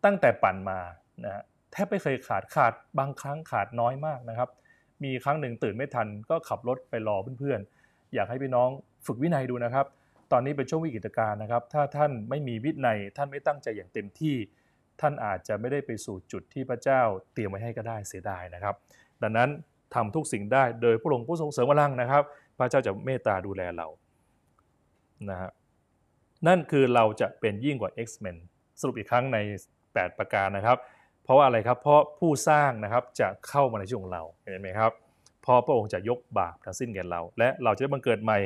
[0.05, 0.79] ตั้งแต่ปั่นมา
[1.23, 4.49] นะฮะแทบไม่เคยขาดขาดบางครั้งขาดน้อยมากนะครับ
[5.05, 8.69] มีครั้งหนึ่งตื่นไม่ทันก็ขับรถไปรอเพื่อนๆ อยากให้พี่น้อง
[9.05, 9.85] ฝึกวินัยดูนะครับ
[10.31, 14.35] ตอนนี้เป็นช่วงวิกฤตการณ์นะครับ ถ้าท่านไม่มีวินัยท่านไม่ตั้งใจอย่างเต็มที่
[15.01, 17.01] ท่านอาจจะไม่ได้ไปสู่จุดที่พระเจ้า
[17.33, 18.75] เตรียมไว้ให้ก็ได้เสียดายนะครับ
[19.21, 19.49] ดังนั้น
[19.95, 22.23] ทำทุกสิ่งได้โดยพระองค์ผู้ทรงเสริมกำลังนะครับ
[22.57, 23.87] พระเจ้าจะเมตตาดูแลเรา
[25.29, 25.51] นะฮะ
[26.47, 28.37] นั่นคือเราจะเป็นยิ่งกว่า X-Men
[28.79, 29.37] สรุปอีกครั้งใน
[29.79, 30.77] 8 ประการนะครับ
[31.25, 34.91] เพราะว่าอะไรครับ เพราะผู้สร้างนะครับจะเข้ามาในชีวิตของเรา เห็นไหมครับ
[35.41, 38.39] เพราะพระองค์จะยกบาปทั้งสิ้นแก่เรา และเราจะได้บังเกิดใหม่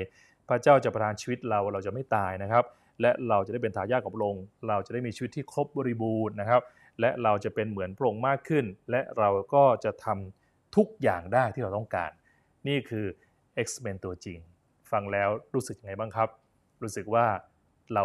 [0.50, 2.66] พระเจ้าจะประทานชีวิตเรา เราจะไม่ตายนะครับ
[3.02, 6.62] และเราจะได้เป็นทายาทของพระองค์ เราจะได้มีชีวิตที่ครบบริบูรณ์นะครับ
[7.02, 12.12] และเราจะเป็นเหมือนพระองค์มากขึ้น และเราก็จะทำทุกอย่างได้ที่เราต้องการ
[12.68, 13.06] นี่คือ
[13.66, 14.40] X-Men ตัวจริง
[14.92, 16.30] ฟังแล้วรู้สึกยังไงบ้างครับ
[16.84, 17.26] รู้สึกว่า
[17.94, 18.04] เรา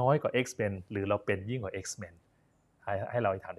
[0.00, 2.14] น้อยกว่า X-Men หรือเราเป็นยิ่งกว่า X-Men
[2.84, 3.52] ให้ให้เราอธิษฐาน